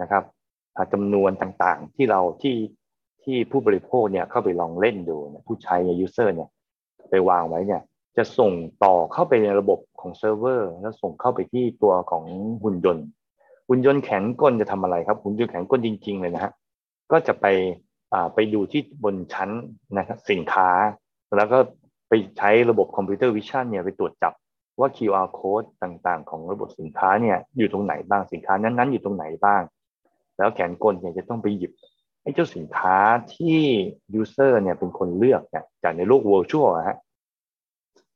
[0.00, 0.24] นะครับ
[0.92, 2.54] จำนวนต่างๆที่เราที่
[3.24, 6.48] ที่ผู้บริโภคเนี่ยเข้าไปลองเล่นดูนะผู้ใช้เนี่ย user เนี่ย
[7.10, 7.82] ไปวางไว้เนี่ย
[8.16, 8.52] จะส่ง
[8.84, 12.24] ต่อเข้าไปในระบบของเซิร์ฟเวอร์ แล้วส่งเข้าไปที่ตัวของ
[12.62, 13.06] หุ่นยนต์
[13.68, 16.52] หุ่นยนต์แข็งก้นจะทำอะไรครับ หุ่นยนต์แข็งก้นจริง ๆ เลยนะฮะ
[17.12, 17.46] ก็จะไป
[18.34, 19.50] ไปดูที่บนชั้น
[19.98, 20.68] นะครับสินค้า
[21.36, 21.58] แล้วก็
[22.08, 24.32] ไปใช้ระบบคอมพิวเตอร์วิชั่นเนี่ยไปตรวจจับ
[24.80, 29.62] ว่า QR code ต่างๆ ของระบบสินค้าเนี่ยอยู่ตรงไหนบ้างสินค้านั้นๆอยู่ตรงไหนบ้าง
[30.38, 31.72] แล้วแขนกลเนี่ยจะต้องไปหยิบ
[32.22, 32.98] ไอ้เจ้าสินค้า
[33.34, 33.58] ที่
[34.20, 36.98] user เนี่ยเป็นคนเลือกเนี่ยจากในโลก virtual ฮะ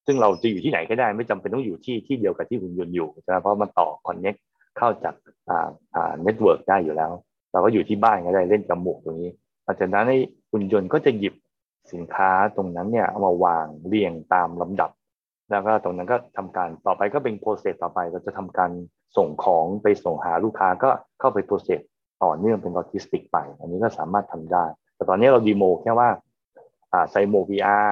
[0.07, 4.38] ซึ่งเราจะอยู่ที่ไหนก็ได้ ไม่จำเป็นต้องอยู่ที่ที่เดียวกับที่หุ่นยนต์อยู่ใช่ไหมเพราะมันต่อ connect
[4.77, 5.14] เข้าจาก
[5.49, 7.12] อ่าอ่า network ได้อยู่แล้ว
[7.53, 9.31] เราก็อยู่ที่บ้านก็ได้เล่นจมูกตรงนี้
[9.64, 10.19] หลังจากนั้นให้
[10.51, 11.35] หุ่นยนต์ก็จะหยิบ
[11.93, 14.90] สินค้าตรงนั้นเนี่ยเอามาวางเรียงตามลำดับ
[15.51, 18.71] แล้วก็ตรงนั้นก็ทำการต่อไปก็เป็น process ต่อไปเราจะทำการ
[19.17, 20.90] ส่งของไปส่งหาลูกค้าก็
[21.21, 21.81] เข้าไป process
[22.25, 26.09] ต่อเนื่องเป็นโลจิสติกไป อันนี้ก็สามารถทำได้ แต่ตอนนี้เรา demo แค่ว่า
[27.11, 27.91] ใส่โหมด VR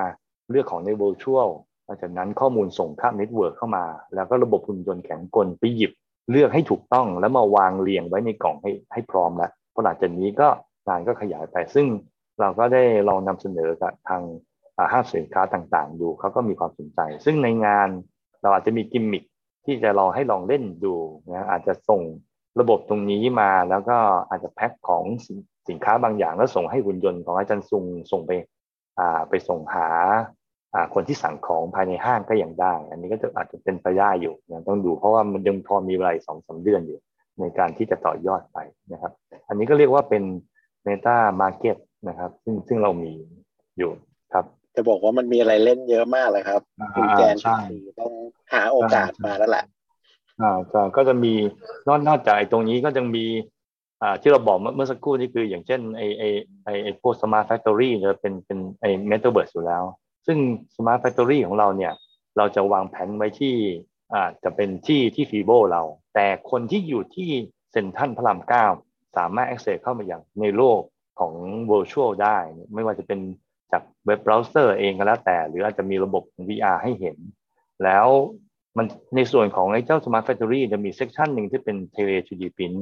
[0.50, 1.50] เลือกของใน virtual
[1.84, 5.92] หลังจากนั้นข้อมูลส่งข้าม network เข้ามา แล้วก็ระบบหุ่นยนต์แขนกลไปหยิบ
[6.30, 10.48] เลือกให้ถูกต้องแล้วมาวางเรียงไว้ในกล่องให้ให้พร้อมแล้วพอหลังจากนี้ก็
[10.88, 11.86] งานก็ขยายไป ซึ่ง
[12.40, 14.22] เราก็ได้ลองนำเสนอกับทาง
[14.92, 17.88] ห้างสินค้าต่างๆ ดูเขาก็มีความสนใจ ซึ่งในงาน
[18.42, 19.24] เราอาจจะมีกิมมิค
[19.64, 20.94] ที่จะลองให้ลองเล่นดู
[21.30, 22.02] นะอาจจะส่ง
[22.60, 23.96] ระบบตรงนี้มาแล้วก็
[24.28, 25.02] อาจจะแพ็คของ
[25.68, 28.30] สินค้าบางอย่างแล้วส่งให้หุ่นยนต์ของอาจารย์ซุงส่งไป
[28.98, 29.88] อ่าไปส่งหา
[30.74, 36.98] อ่าคนที่สั่งของภายในห้างก็ยังได้ อันนี้ก็จะอาจจะเป็นไปได้อยู่นะต้องดูเพราะว่ามันยังพอมีเวลาสองสาเดือนอยู่
[37.40, 38.58] ในการที่จะต่อยอดไป
[38.92, 39.12] นะครับ
[39.48, 40.22] อันนี้ก็เรียกว่าเป็น
[40.86, 41.76] Meta Market
[42.08, 43.12] นะครับ ซึ่งซึ่งเรามี
[43.78, 43.90] อยู่
[44.32, 44.44] ครับ
[44.76, 46.60] จะบอกว่ามันมีอะไรเล่นเยอะมากเลยครับ
[46.96, 47.36] คุณแจน
[48.00, 48.12] ต้อง
[48.52, 49.64] หาโอกาสมาแล้วแหละ
[50.42, 51.32] อ่าก็จะมี
[51.86, 53.26] นอกนอกจากตรงนี้ก็ยังมี
[54.02, 56.22] อ่าที่เราบอกเมื่อสักครู่นี้คือ อย่างเช่นไอไอ
[56.64, 59.82] ไอไอพวก smart factory จะเป็นเป็นไอเมตาเวิร์สอยู่แล้ว
[60.26, 60.38] ซึ่ง
[60.76, 61.92] smart factory ของเราเนี่ย
[62.36, 63.54] เราจะวางแผนไว้ที่
[64.14, 65.82] อ่าจะเป็นที่ที่ FIBO เรา
[66.14, 67.30] แต่คนที่อยู่ที่
[67.72, 68.66] เซ็นทรัลพระรามเก้า
[69.16, 70.80] สามารถ access เข้ามาอย่างในโลก
[71.20, 71.32] ของ
[71.70, 72.38] virtual ได้
[72.74, 73.20] ไม่ว่าจะเป็น
[73.72, 77.16] จาก web browser เองก็แล้วแต่ หรืออาจจะมีระบบ VR ให้เห็น
[77.84, 78.06] แล้ว
[78.76, 82.78] มันในส่วนของไอ้เจ้า Smart Factory จะมีเซกชันหนึ่งที่เป็น Tele 3D Print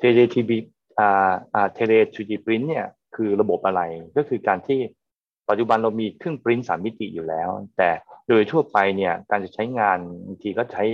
[0.00, 0.52] Tele 3D
[0.98, 3.82] อ่าอ่า Tele 3D Print เนี่ยคือระบบอะไร
[4.16, 4.80] ก็คือการที่
[5.48, 7.90] ปัจจุบันเรามีเครื่องปริ้นสามมิติอยู่แล้ว แต่
[8.28, 10.84] โดยทั่วไปเนี่ยการจะใช้งานบางทีก็ใช้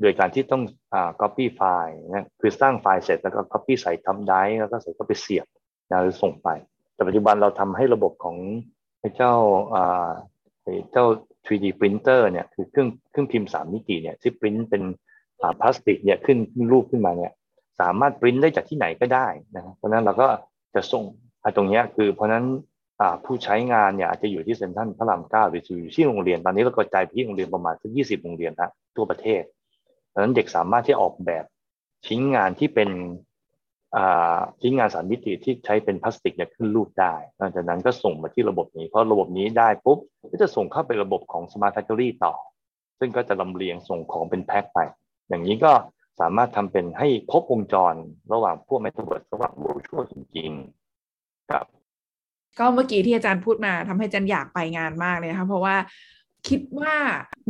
[0.00, 0.62] โดยการที่ต้อง
[0.94, 5.46] อ่า copy ไฟล์นะคือสร้างไฟล์เสร็จแล้วก็ copy ใส่ทำได้แล้วก็ใส่เข้าไปเสียบ
[5.90, 6.48] นะหรือส่งไป
[6.94, 8.36] แต่ปัจจุบันเราทำให้ระบบของ
[9.16, 9.34] เจ้า
[9.74, 10.10] อ่า
[10.92, 11.04] เจ้า
[11.46, 14.82] 3D printer เนี่ยคือเครื่องเครื่องพิมพ์สามมิติเนี่ยที่ปริ้นเป็น
[15.60, 16.38] พลาสติกเนี่ยขึ้น
[16.72, 17.32] รูปขึ้นมาเนี่ย
[17.80, 20.28] สามารถปริ้นได้จากที่ไหนก็ได้นะเพราะนั้นเราก็
[20.74, 21.04] จะส่ง
[21.56, 22.44] ตรงนี้คือเพราะนั้น
[23.24, 29.42] ผู้ใช้งานเนี่ยอาจจะอยู่ที่เซ็นทรัลพระรามเก้าหรืออยู่ที่โรงเรียนตอนนี้เรากระจายไปที่โรงเรียนประมาณสักยี่สิบโรงเรียนนะทั่วประเทศ
[30.12, 31.44] ดังนั้นเด็กสามารถที่ออกแบบ
[32.06, 32.90] ชิ้นงานที่เป็น
[34.60, 39.98] ชิ้นงานสามมิติที่ใช้เป็นพลาสติกเนี่ยขึ้นรูปได้หลังจากนั้นก็ส่งมาที่ระบบนี้เพราะระบบนี้ได้ปุ๊บ
[40.32, 42.34] ก็จะส่งเข้าไประบบของ Smart Factory ต่อ
[42.98, 44.78] ซึ่งก็จะลำเลียงส่งของเป็นแพ็คไป
[45.28, 45.72] อย่างนี้ก็
[46.20, 47.94] สามารถทำเป็นให้ครบวงจร
[48.32, 51.66] ระหว่างพวก m e t a เวิร์สระหว่าง virtual จริงๆครับ
[52.58, 55.76] ก็เมื่อกี้ที่อาจารย์พูดมาทำให้อาจารย์อยากไปงานมากเลยนะคะเพราะว่า
[56.48, 56.94] คิดว่า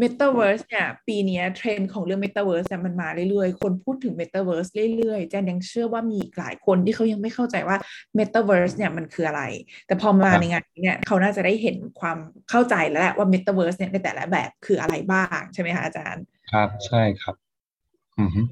[0.03, 7.77] Metaverse เนี่ยปีนี้เทรนด์ของเรื่อง Metaverse เนี่ยมันมาเรื่อยๆ คนพูดถึง Metaverse เรื่อยๆแจนยังเชื่อว่ามีอีกหลายคนที่เขายังไม่เข้าใจว่า
[8.19, 9.43] Metaverse เนี่ยมันคืออะไร
[9.87, 12.19] แต่พอมาในงานนี้เนี่ยเขาน่าจะได้เห็นความ
[12.51, 17.37] เข้าใจแล้วแหละว่า Metaverse เนี่ยในแต่ละแบบคืออะไรบ้างใช่ไหมคะอาจารย์ ครับใช่ครับ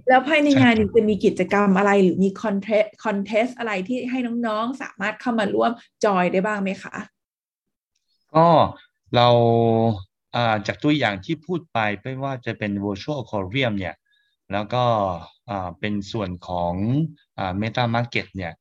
[0.09, 5.71] แล้วภายในงานจะมีกิจกรรมอะไรหรือมี contest contest อะไรที่ให้น้องๆสามารถเข้ามาร่วม
[6.05, 6.95] จอยได้บ้างไหมคะ
[8.35, 8.49] ก็
[9.17, 9.29] เรา
[10.67, 13.95] จากตัวอย่างที่พูดไปไม่ว่าจะเป็น virtual aquarium เนี่ย
[14.53, 14.85] แล้วก็
[15.81, 16.75] เป็นส่วนของ
[17.61, 18.53] meta market เนี่ย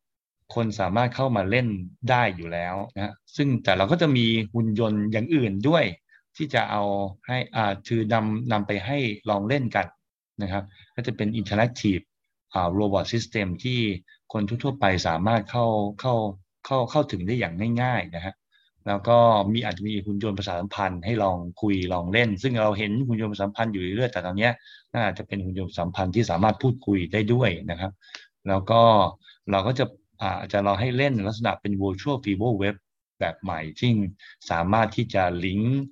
[0.55, 1.67] คนสามารถเข้ามาเล่น
[2.09, 5.83] ได้อยู่แล้วนะซึ่งแต่เราก็จะมีหุ่นยนต์อย่างอื่นด้วย
[6.38, 6.83] ที่จะเอา
[7.27, 8.97] ให้อ่าคือนำนำไปให้
[9.29, 9.86] ลองเล่นกัน
[10.41, 10.63] นะครับ
[10.95, 12.03] ก็จะเป็น interactive
[12.53, 13.79] อ่า robot system ที่
[14.33, 15.65] คนทั่วๆไปสามารถเข้า
[15.99, 16.15] เข้า
[16.65, 18.33] เข้าเข้าถึงได้อย่างง่ายๆนะฮะ
[18.88, 19.17] แล้วก็
[19.54, 24.50] มีอาจจะมีหุ่นยนต์ประสาสัมพันธ์ให้ลองคุยลองเล่น ซึ่งเราเห็นหุ่นยนต์ประสาสัมพันธ์อยู่เรื่อยแต่ตอนนี้
[24.96, 27.91] น่าจะเป็นหุ่นยนต์สัมพันธ์ที่สามารถพูดคุยได้ด้วยนะครับ
[28.48, 28.82] แล้วก็
[29.52, 29.86] เราก็จะ
[30.22, 32.76] อาจจะเราให้เล่นลักษณะเป็น virtual fiber web
[33.19, 33.91] แบบใหม่ที่
[34.52, 35.84] สามารถที่จะลิงก์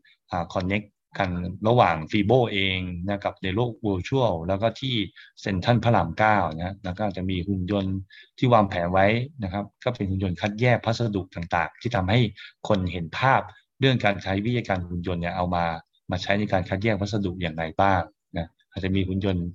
[0.54, 1.30] connect กัน
[1.68, 4.96] ระหว่างฟีโบเองนะกับในโลกว i r t u a l แล้วก็ที่
[5.42, 7.98] เซ็นทันพระรามเก้านะแล้วก็จะมีหุ่นยนต์
[8.38, 9.08] ที่วางแผนไว้
[9.44, 12.20] นะครับ ก็เป็นหุ่นยนต์คัดแยกพัสดุต่างๆ ที่ทำให้
[12.68, 13.42] คนเห็นภาพ
[13.80, 15.66] เรื่องการใช้วิทยาการหุ่นยนต์เนี่ยเอามา
[16.12, 18.02] มาใช้ในการคัดแยกพัสดุอย่างไรบ้าง
[18.38, 19.46] นะอาจจะมีหุ่นยนต์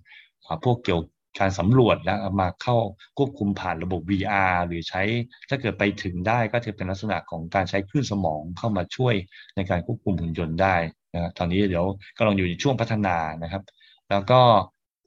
[0.65, 1.01] พวกเกี่ยว
[1.39, 2.77] การสำรวจแล้วมาเข้า
[3.19, 5.03] ควบคุมผ่านระบบ VR หรือใช้
[5.49, 9.15] ถ้าเกิดไปถึงได้ก็จะเป็นลักษณะของการใช้คลื่นสมองเข้ามาช่วย
[9.57, 10.77] ในการควบคุมหุ่นยนต์ได้
[11.15, 11.87] นะตอนนี้เดี๋ยว
[12.19, 13.63] กำลังอยู่ในช่วงพัฒนานะครับ
[14.11, 14.41] แล้วก็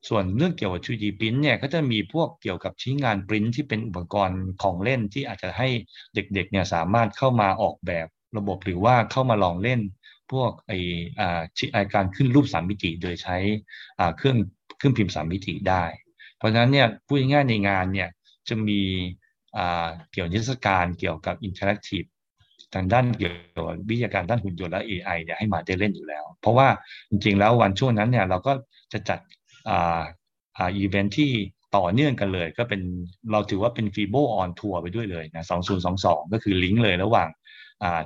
[0.09, 5.67] ส่วนเรื่องเกี่ยวกับ 3D print เนี่ยก็จะมีพวกเกี่ยวกับชิ้นงานปริ้นที่เป็นอุปกรณ์ของเล่นที่อาจจะให้
[6.15, 9.79] เด็กๆเนี่ยสามารถเข้ามาออกแบบระบบหรือว่าเข้ามาลองเล่น
[10.31, 10.71] พวกไอ
[11.75, 13.37] อาการขึ้นรูปสามมิติโดยใช้
[14.17, 14.37] เครื่อง
[14.77, 15.83] เครื่องพิมพ์สามมิติได้
[16.39, 18.09] เพราะฉะนั้นเนี่ยพูดง่ายในงานเนี่ย
[18.49, 18.81] จะมี
[20.11, 22.03] เกี่ยวกับนิทรรศการเกี่ยวกับ interactive
[22.73, 26.67] ทางด้านเกี่ยวกับวิทยาการด้านหุ่นยนต์และ AI เนี่ยให้มาได้เล่นอยู่แล้ว เพราะว่า
[27.09, 28.53] จริงๆแล้ววันช่วงนั้นเนี่ยเราก็
[28.93, 29.19] จะจัด
[29.69, 30.01] อ่า
[30.57, 31.31] อ่าอีเวนท์ที่
[31.77, 32.81] ต่อเนื่องกันเลย ก็เป็น
[33.31, 35.45] เราถือว่าเป็น FIBO on tour ไปด้วยเลยนะ
[35.87, 37.29] 2022 ก็คือลิงก์เลยระหว่าง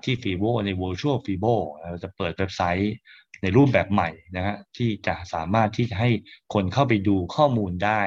[0.04, 1.46] ที่ฟีโบใน virtual ฟีโบ
[1.80, 2.94] เราจะเปิดเว็บไซต์
[3.42, 6.10] ในรูปแบบใหม่นะฮะที่จะสามารถที่จะให้
[6.54, 8.02] คนเข้าไปดูข้อมูลได้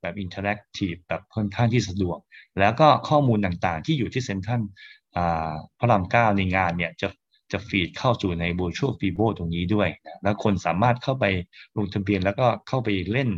[0.00, 2.18] แบบ interactive แบบค่อนข้างที่สะดวก
[2.60, 4.62] แล้วก็ข้อมูลต่างๆ ที่อยู่ที่เซ็นทรัล
[5.78, 7.08] พระรามเก้าในงานเนี่ยจะ
[7.52, 11.24] จะฟีดเข้าสู่ใน virtual f i b o ตรงนี้ด้วยนะแล้วคนสามารถเข้าไป
[11.76, 13.30] ลงทะเบียนแล้วก็เข้าไปเล่น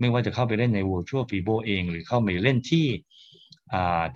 [0.00, 2.86] ไม่ว่าจะเข้าไปเล่นใน virtual f i b o เอง หรือเข้าไปเล่นที่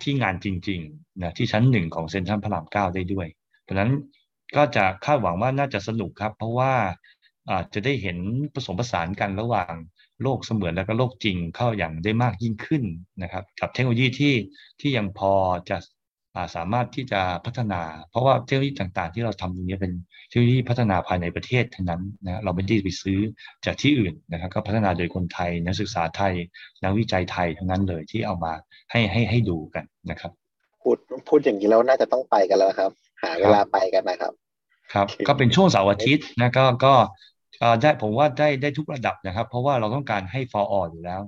[0.01, 3.27] ที่งานจริงๆนะที่ชั้นหนึ่งของเซ็นทรัลพระรามเก้าได้ด้วย
[3.63, 3.91] เพราะนั้น
[4.55, 6.73] ก็จะคาดหวังว่าน่าจะสนุกครับ เพราะว่า
[7.73, 8.17] จะได้เห็น
[8.53, 9.73] ผสมผสานกันระหว่าง
[10.23, 12.83] โลกเสมือนและก็โลกจริงเข้าอย่างได้มากยิ่งขึ้น
[13.23, 14.35] นะครับ กับเทคโนโลยีที่
[14.79, 15.33] ที่ยังพอ
[15.69, 15.77] จะ
[16.55, 19.93] สามารถที่จะพัฒนา เพราะว่าเทคโนโลยีต่างๆ ที่เราทำตรงนี้เป็น
[20.29, 23.19] เทคโนโลยีพัฒนาภายในประเทศทั้งนั้นนะเราไม่ได้ไปซื้อ
[23.65, 26.33] จากที่อื่นนะครับก็พัฒนาโดยคนไทยนักศึกษาไทย
[26.83, 28.53] นักวิจัยไทยทั้งนั้นเลยที่เอามา
[28.91, 30.31] ให้ให้ให้ดูกันนะครับ
[30.81, 32.91] พูดพูดอย่างนี้แล้วน่าจะต้องไปกันแล้วครับ
[33.23, 34.33] หาเวลาไปกันนะครับ
[34.93, 36.93] ครับ ก็เป็นช่วงเสาร์อาทิตย์นะก็ก็
[37.81, 41.21] ได้ผมว่าได้ได้ทุกระดับนะครับ เพราะว่าเราต้องการให้ for all อยู่แล้ว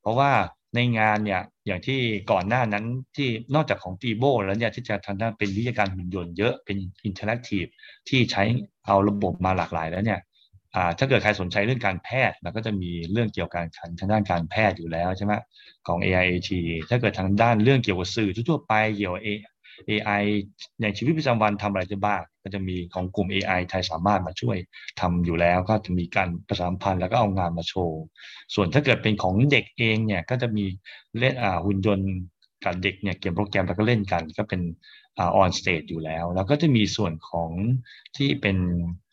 [0.00, 0.30] เพราะว่า
[0.78, 2.00] ในงานเนี่ยอย่างที่
[2.32, 2.84] ก่อนหน้านั้น
[3.16, 7.64] ที่นอกจากของ FIBO แล้วเนี่ยที่จะทางด้านเป็นวิทยาการหุ่นยนต์เยอะเป็น interactive
[8.08, 8.42] ที่ใช้
[8.86, 10.20] เอาระบบมาหลากหลายแล้วเนี่ย
[10.98, 13.66] ถ้าเกิดใครสนใจเรื่องการแพทย์เราก็จะมีเรื่องเกี่ยวกับการ
[13.98, 15.32] ทางด้านการแพทย์อยู่แล้วใช่ไหม
[15.86, 16.50] ของ AIAT
[16.90, 19.22] ถ้าเกิดทางด้านเรื่องเกี่ยวกับสื่อทั่วไปเกี่ยวกับ
[19.88, 20.24] AI
[20.82, 24.56] ในชีวิตประจำวันทำอะไรได้บ้างก็จะมีของกลุ่ม AI ไทยสามารถมาช่วย
[25.00, 28.00] ทำอยู่แล้ว ก็จะมีการประชาสัมพันธ์แล้วก็เอางานมาโชว์
[28.54, 30.64] ส่วนถ้าเกิดเป็นของเด็กเองเนี่ยก็จะมี
[31.18, 32.10] เล่นอ่าหุ่นยนต์
[32.64, 34.60] กับเด็กเนี่ยเขียนโปรแกรมแล้วก็เล่นกัน ก็เป็น
[35.18, 37.50] อ่า on stage อยู่แล้ว แล้วก็จะมีส่วนของ
[38.16, 38.56] ที่เป็น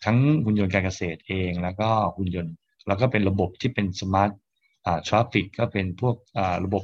[0.06, 2.54] ทั้งหุ่นยนต์การเกษตรเอง แล้วก็หุ่นยนต์
[2.88, 4.32] แล้วก็เป็นระบบที่เป็น smart
[4.86, 6.84] อ่า traffic ก็เป็นพวกอ่าระบบ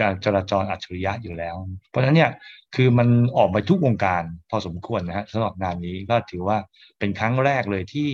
[0.00, 1.56] การจราจรอัจฉริยะอยู่แล้ว
[1.90, 2.30] เพราะฉะนั้นเนี่ย
[2.74, 6.58] คือมันออกไปทุกวงการพอสมควรนะฮะสำหรับงานนี้ก็ถือว่า
[6.98, 8.10] เป็นครั้งแรกเลยที่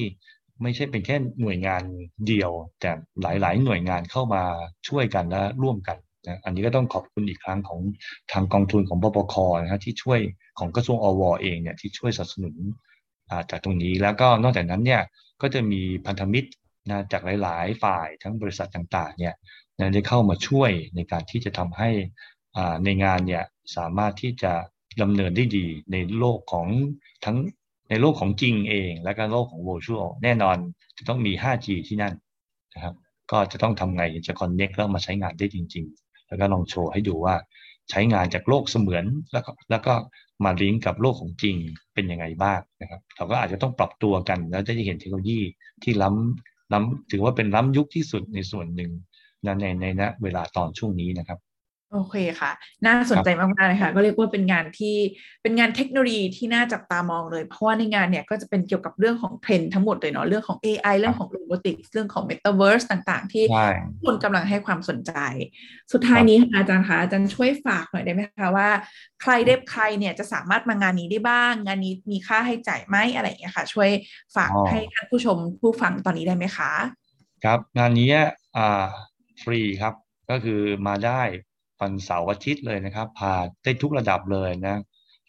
[0.63, 1.83] ไม่ใช่เป็นแค่หน่วยงาน
[2.27, 2.91] เดียว แต่
[3.23, 4.43] หลายๆ หน่วยงานเข้ามา
[4.89, 7.81] ช่วยกันและร่วมกันนะอันนี้ก็ต้องขอบคุณอีกครั้งของ
[8.33, 10.21] ทางกองทุนของปปคนะฮะที่ช่วย
[10.59, 12.55] ของกระทรวงอวเองเนี่ยที่ช่วยสนับสนุน
[13.51, 15.03] จากตรงนี้แล้วก็นอกจากนั้นเนี่ย
[15.43, 16.51] ก็จะมีพันธมิตร
[16.91, 19.35] นะจากหลาย ๆ ฝ่ายทั้งบริษัทต่างๆเนี่ย
[19.95, 21.91] ได้เข้ามาช่วยในการที่จะทำให้
[22.85, 23.45] ในงานเนี่ย
[23.77, 24.53] สามารถที่จะ
[25.03, 26.67] ดำเนินได้ดีในโลกของ
[27.25, 27.37] ทั้ง
[27.91, 30.57] ในโลกของจริงเอง และก็โลกของ virtual แน่นอน
[30.99, 32.15] จะต้องมี 5G ที่นั่น
[32.75, 32.95] นะครับ
[33.31, 37.35] ก็จะต้องทำไงจะ connect แล้วมาใช้งานได้จริง ๆ แล้วก็ลองโชว์ให้ดูว่า
[37.91, 39.95] ใช้งานจากโลกเสมือนแล้วก็แล้วก็
[40.45, 41.57] มาลิงก์กับโลกของจริง
[41.95, 45.41] เป็นยังไงบ้างนะครับเราก็อาจจะต้องปรับตัวกันแล้วจะเห็นเทคโนโลยี
[45.83, 48.91] ที่ล้ำล้ำถือว่าเป็นล้ำยุคที่สุดในส่วนหนึ่ง
[49.43, 49.49] ใน
[49.81, 51.41] ในณเวลาตอนช่วงนี้นะครับ
[51.95, 52.53] โอเคค่ะ
[52.87, 54.97] น่าสนใจมากๆเลยค่ะ ก็เรียกว่าเป็นงานที่
[55.43, 63.45] เป็นงานเทคโนโลยีที่น่าจับตามองเลย เพราะว่าในงานเนี่ยก็จะเป็นเกี่ยวกับเรื่องของเทรนด์ทั้งหมดเลยเนาะ เรื่องของ AI เรื่องของโรบอติกส์เรื่องของ Metaverse ต่างๆ ที่
[64.05, 65.13] คนกำลังให้ความสนใจ
[65.93, 68.69] สุดท้ายนี้อาจารย์คะอาจารย์ช่วยฝากหน่อยได้ไหมคะว่า
[69.23, 73.89] ใครได้ใครเนี่ยจะสามารถมางานนี้ได้บ้าง งานนี้มีค่าให้จ่ายไหมอะไรอย่างเงี้ยค่ะ ช่วย
[74.37, 76.73] ฝากให้ท่านผู้ชมผู้ฟังตอนนี้ได้ไหมคะ
[77.45, 78.09] ครับงานนี้
[78.59, 78.87] อ่า
[79.43, 79.95] ฟรีครับ
[80.31, 81.23] ก็คือมาได้
[81.81, 83.33] วันเสาร์อาทิตย์เลยนะครับ พา
[83.65, 84.77] ได้ทุกระดับเลยนะ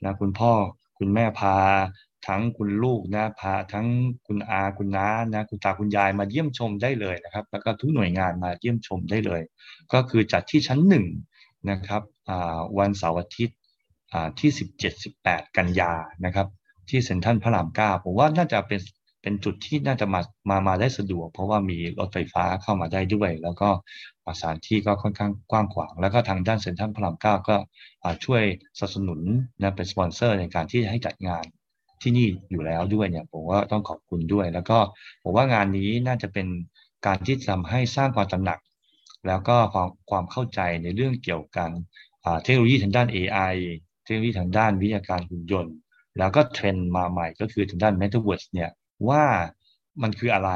[0.04, 0.52] นะคุณพ่อ
[1.00, 1.58] คุณแม่พา
[2.28, 3.88] ทั้งคุณลูกนะพาทั้ง
[4.28, 9.42] คุณอาคุณน้านะคุณตาคุณยายมาเยี่ยมชมได้เลยนะครับ แล้วก็ทุกหน่วยงานมาเยี่ยมชมได้เลย
[9.94, 11.06] ก็คือจัดที่ชั้นหนึ่ง
[11.70, 12.02] นะครับ
[12.80, 13.58] วันเสาร์อาทิตย์
[14.40, 14.50] ที่
[15.04, 15.94] 17-18 กันยา
[16.26, 16.48] นะครับ
[16.90, 18.80] ที่เซ็นทรัลพระรามเก้าผมว่าน่าจะเป็น
[19.24, 23.70] เป็นจุดที่น่าจะมามามาได้สะดวก เพราะว่ามีรถไฟฟ้าเข้ามาได้ด้วย แล้วก็
[24.40, 27.58] สถานที่ก็ค่อนข้างกว้างขวาง แล้วก็ทางด้านเซ็นทรัลพระรามเก้าก็
[28.26, 28.44] ช่วย
[28.80, 29.20] สนับสนุน
[29.62, 31.44] นะเป็นสปอนเซอร์ในการที่ให้จัดงาน
[32.02, 34.78] ที่นี่อยู่แล้วด้วยเนี่ยผมว่าต้องขอบคุณด้วย แล้วก็
[35.24, 36.48] ผมว่างานนี้น่าจะเป็น
[37.06, 38.60] การที่ทำให้สร้างความตระหนัก
[39.28, 41.70] แล้วก็ความความเข้าใจในเรื่องเกี่ยวกับ
[42.44, 43.54] เทคโนโลยีทางด้าน AI
[44.04, 45.76] เทคโนโลยีทางด้านวิทยาการหุ่นยนต์
[46.18, 48.70] แล้วก็เทรนด์มาใหม่ก็คือทางด้าน Metaverse เนี่ย
[49.10, 49.24] ว่า
[50.02, 50.52] มันคืออะไร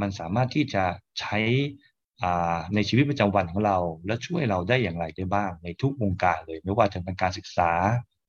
[0.00, 0.84] มันสามารถที่จะ
[1.20, 1.38] ใช้
[2.74, 7.72] ในชีวิตประจำวันของเรา และช่วยเราได้อย่างไรได้บ้าง ในทุกวงการเลย ไม่ว่าจะเป็นการศึกษา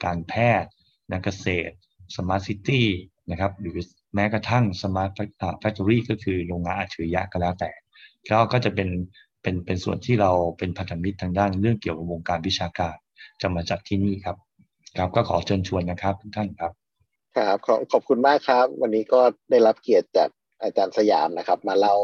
[0.05, 0.69] การแพทย์
[1.11, 1.73] การเกษตร
[2.15, 2.83] Smart City
[3.31, 3.77] นะครับหรือ
[4.15, 5.11] แม้กระทั่ง Smart
[5.61, 7.71] Factory ก็คือโรงงานอัจฉริยะก็แล้วแต่
[8.29, 8.89] ก็ก็จะเป็น
[9.41, 12.95] เป็นเป็นส่วนที่เราเป็นพันธมิตรทางด้านเรื่องเกี่ยวกับวงการวิชาการ
[13.41, 14.37] จะมาจัดที่นี่ครับ
[14.97, 16.71] ครับก็ขอเชิญชวนนะครับทุกท่านครับ
[17.37, 20.29] ครับขอขอบคุณมากครับ วันนี้ก็ได้รับเกียรติจาก
[20.61, 21.95] อาจารย์สยามนะครับ มาเล่า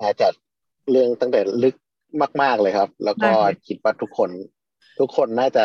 [0.00, 0.32] มาจัด
[0.90, 1.74] เรื่องตั้งแต่ลึก
[2.42, 3.30] มาก ๆเลยครับ แล้วก็
[3.66, 4.30] คิดว่าทุกคน
[4.98, 5.64] ทุกคนน่าจะ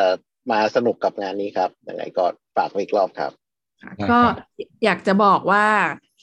[0.52, 2.26] มาสนุกกับงานนี้ครับยังไงก็
[2.56, 3.32] ฝากอีกรอบครับ
[4.12, 4.20] ก็
[4.86, 5.66] อยากจะบอกว่า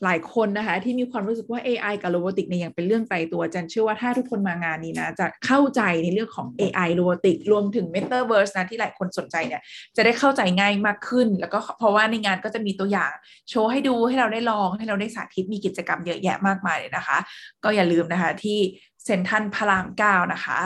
[0.05, 9.63] หลายคนนะคะ ที่มีความรู้สึกว่า AI กับโรบอติกเนี่ยยังเป็นเรื่องไกลตัวจันเชื่อว่าถ้าทุกคนมางานนี้นะ จะเข้าใจในเรื่องของ AI โรบอติกรวมถึง Metaverse นะที่หลายคนสนใจเนี่ย
[9.97, 13.13] จะได้เข้าใจง่ายมากขึ้น แล้วก็เพราะว่าในงานก็จะมีตัวอย่าง
[13.51, 17.19] โชว์ให้ดูให้เราได้ลองให้เราได้สาธิตมีกิจกรรมเยอะแยะมากมายเลยนะคะ
[17.65, 18.59] ก็อย่าลืมนะคะที่
[19.05, 20.61] เซ็นทันพระรามเก้านะคะ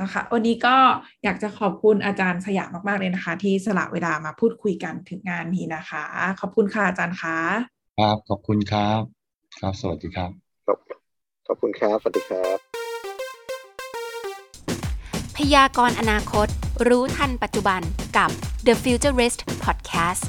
[0.00, 0.76] นะคะวันนี้ก็
[1.24, 6.04] อยากจะขอบคุณอาจารย์สยามมาก ๆ เลยนะคะ ที่สละเวลามาพูดคุยกันถึงงานนี้นะคะ
[6.40, 7.38] ขอบคุณค่ะอาจารย์คะ
[7.98, 9.02] ครับ ขอบคุณครับ
[9.58, 10.30] ครับ สวัสดีครับ
[11.46, 12.58] ขอบคุณครับ สวัสดีครับ
[15.36, 16.48] พยากรณ์อนาคต
[16.88, 17.80] รู้ทันปัจจุบัน
[18.16, 18.30] กับ
[18.66, 20.22] The Futurist Podcast